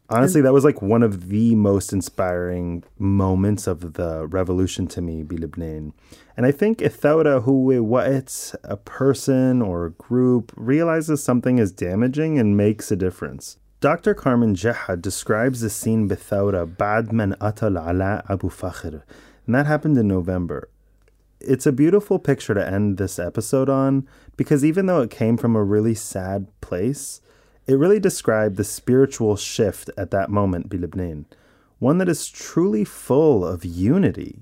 Honestly, 0.07 0.39
that 0.41 0.53
was 0.53 0.63
like 0.63 0.83
one 0.83 1.01
of 1.01 1.29
the 1.29 1.55
most 1.55 1.91
inspiring 1.91 2.83
moments 2.99 3.65
of 3.65 3.93
the 3.93 4.27
revolution 4.27 4.85
to 4.85 5.01
me, 5.01 5.23
Bilibnin. 5.23 5.93
And 6.37 6.45
I 6.45 6.51
think 6.51 6.79
if 6.79 7.01
Ithauda 7.01 7.43
who 7.43 7.83
what 7.83 8.55
a 8.63 8.77
person 8.77 9.63
or 9.63 9.87
a 9.87 9.91
group 9.91 10.53
realizes 10.55 11.23
something 11.23 11.57
is 11.57 11.71
damaging 11.71 12.37
and 12.37 12.55
makes 12.55 12.91
a 12.91 12.95
difference. 12.95 13.57
Dr. 13.79 14.13
Carmen 14.13 14.55
Jeha 14.55 15.01
describes 15.01 15.61
the 15.61 15.69
scene 15.69 16.07
Bithauda 16.07 16.77
Badman 16.77 17.35
Atal 17.41 17.75
Ala 17.75 18.23
Abu 18.29 18.49
Fakhr, 18.49 19.01
and 19.45 19.55
that 19.55 19.65
happened 19.65 19.97
in 19.97 20.07
November 20.07 20.69
It's 21.52 21.66
a 21.66 21.72
beautiful 21.72 22.18
picture 22.18 22.54
to 22.54 22.64
end 22.76 22.98
this 22.98 23.18
episode 23.18 23.70
on 23.82 23.92
because 24.36 24.62
even 24.70 24.84
though 24.86 25.00
it 25.06 25.10
came 25.22 25.36
from 25.42 25.52
a 25.56 25.64
really 25.74 25.94
sad 25.94 26.40
place, 26.60 27.04
it 27.70 27.76
really 27.84 28.00
described 28.10 28.54
the 28.56 28.64
spiritual 28.78 29.36
shift 29.36 29.86
at 30.02 30.10
that 30.16 30.28
moment, 30.38 30.68
Bilibnain. 30.72 31.18
One 31.78 31.96
that 31.98 32.10
is 32.16 32.22
truly 32.28 32.84
full 32.84 33.38
of 33.52 33.58
unity, 33.64 34.32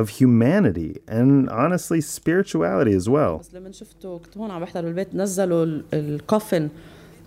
of 0.00 0.06
humanity, 0.20 0.92
and 1.08 1.48
honestly, 1.50 2.00
spirituality 2.00 2.94
as 3.00 3.08
well. 3.08 3.38
بس 3.40 3.54
لما 3.54 3.72
شفته 3.72 4.18
كنت 4.18 4.38
هون 4.38 4.50
عم 4.50 4.60
بحضر 4.60 4.82
بالبيت 4.82 5.14
نزلوا 5.14 5.64
ال- 5.64 5.84
الكوفن 5.92 6.68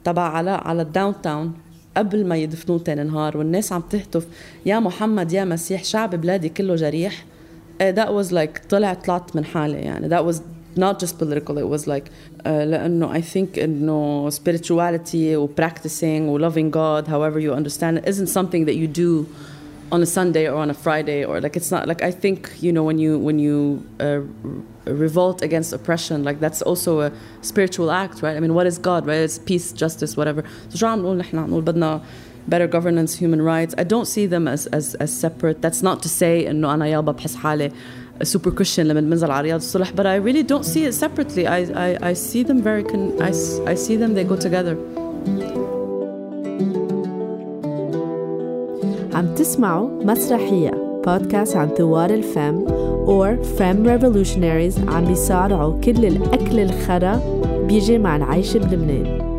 تبع 0.03 0.21
علاء 0.21 0.67
على 0.67 0.81
الداون 0.81 1.21
تاون 1.21 1.53
قبل 1.97 2.25
ما 2.27 2.37
يدفنوه 2.37 2.79
تاني 2.79 3.03
نهار 3.03 3.37
والناس 3.37 3.71
عم 3.73 3.81
تهتف 3.81 4.27
يا 4.65 4.79
محمد 4.79 5.31
يا 5.31 5.45
مسيح 5.45 5.83
شعب 5.83 6.15
بلادي 6.15 6.49
كله 6.49 6.75
جريح 6.75 7.25
Eh, 7.25 7.30
that 7.81 8.13
was 8.13 8.31
like 8.31 8.67
طلع 8.69 8.93
طلعت 8.93 9.35
من 9.35 9.45
حالي 9.45 9.77
يعني 9.77 10.09
that 10.09 10.23
was 10.25 10.41
not 10.77 10.99
just 10.99 11.17
political 11.17 11.57
it 11.57 11.67
was 11.67 11.87
like 11.87 12.09
uh, 12.45 12.49
لأنه 12.49 13.13
I 13.13 13.21
think 13.21 13.59
إنه 13.59 14.29
spirituality 14.29 15.35
و 15.35 15.47
practicing 15.47 16.21
و 16.21 16.39
loving 16.39 16.71
God 16.71 17.07
however 17.07 17.39
you 17.39 17.53
understand 17.53 17.97
it 17.97 18.07
isn't 18.07 18.27
something 18.27 18.65
that 18.65 18.75
you 18.75 18.87
do 18.87 19.27
on 19.91 20.01
a 20.01 20.05
Sunday 20.05 20.47
or 20.47 20.55
on 20.55 20.69
a 20.69 20.73
Friday 20.73 21.23
or 21.23 21.39
like 21.39 21.55
it's 21.55 21.71
not 21.71 21.87
like 21.87 22.01
I 22.01 22.11
think 22.11 22.39
you 22.65 22.71
know 22.73 22.83
when 22.83 22.99
you 22.99 23.17
when 23.17 23.39
you 23.39 23.83
uh, 23.99 24.21
revolt 25.05 25.41
against 25.41 25.71
oppression 25.73 26.23
like 26.23 26.39
that's 26.39 26.61
also 26.61 26.91
a 27.07 27.11
spiritual 27.41 27.89
act 27.91 28.21
right 28.21 28.35
I 28.35 28.39
mean 28.39 28.53
what 28.53 28.67
is 28.67 28.77
God 28.77 29.01
right 29.07 29.21
it's 29.27 29.39
peace 29.39 29.71
justice 29.71 30.17
whatever 30.17 30.43
so 30.69 30.77
شو 30.77 30.87
عم 30.87 30.99
نقول 30.99 31.17
نحن 31.17 31.37
عم 31.37 31.49
نقول 31.49 31.63
بدنا 31.63 32.01
better 32.53 32.67
governance 32.77 33.11
human 33.23 33.41
rights 33.53 33.73
I 33.81 33.83
don't 33.93 34.07
see 34.15 34.25
them 34.33 34.45
as 34.55 34.61
as 34.79 34.85
as 35.05 35.11
separate 35.25 35.57
that's 35.65 35.81
not 35.89 35.97
to 36.05 36.09
say 36.21 36.49
انه 36.49 36.73
انا 36.73 36.87
يابا 36.87 37.11
بحس 37.11 37.35
حالي 37.35 37.71
a 38.23 38.25
super 38.25 38.49
Christian 38.59 38.79
لما 38.79 39.01
بنزل 39.01 39.31
على 39.31 39.47
رياض 39.47 39.59
الصلح 39.59 39.91
but 39.91 40.05
I 40.05 40.27
really 40.27 40.43
don't 40.53 40.65
see 40.65 40.83
it 40.89 40.93
separately 40.93 41.45
I 41.47 41.59
I, 41.85 42.09
I 42.09 42.13
see 42.13 42.43
them 42.49 42.59
very 42.69 42.83
con- 42.91 43.13
I, 43.21 43.29
s- 43.29 43.59
I 43.65 43.75
see 43.85 43.95
them 44.01 44.11
they 44.17 44.23
go 44.33 44.35
together 44.47 44.75
عم 49.13 49.35
تسمعوا 49.35 49.89
مسرحية 50.03 50.71
بودكاست 51.07 51.55
عن 51.55 51.69
ثوار 51.77 52.09
الفم 52.09 52.65
or 53.07 53.35
Femme 53.59 53.87
Revolutionaries 53.87 54.89
عم 54.93 55.05
بيصارعوا 55.05 55.81
كل 55.81 56.05
الأكل 56.05 56.59
الخرا 56.59 57.21
بيجي 57.67 57.97
مع 57.97 58.15
العيش 58.15 58.57
بلبنان 58.57 59.30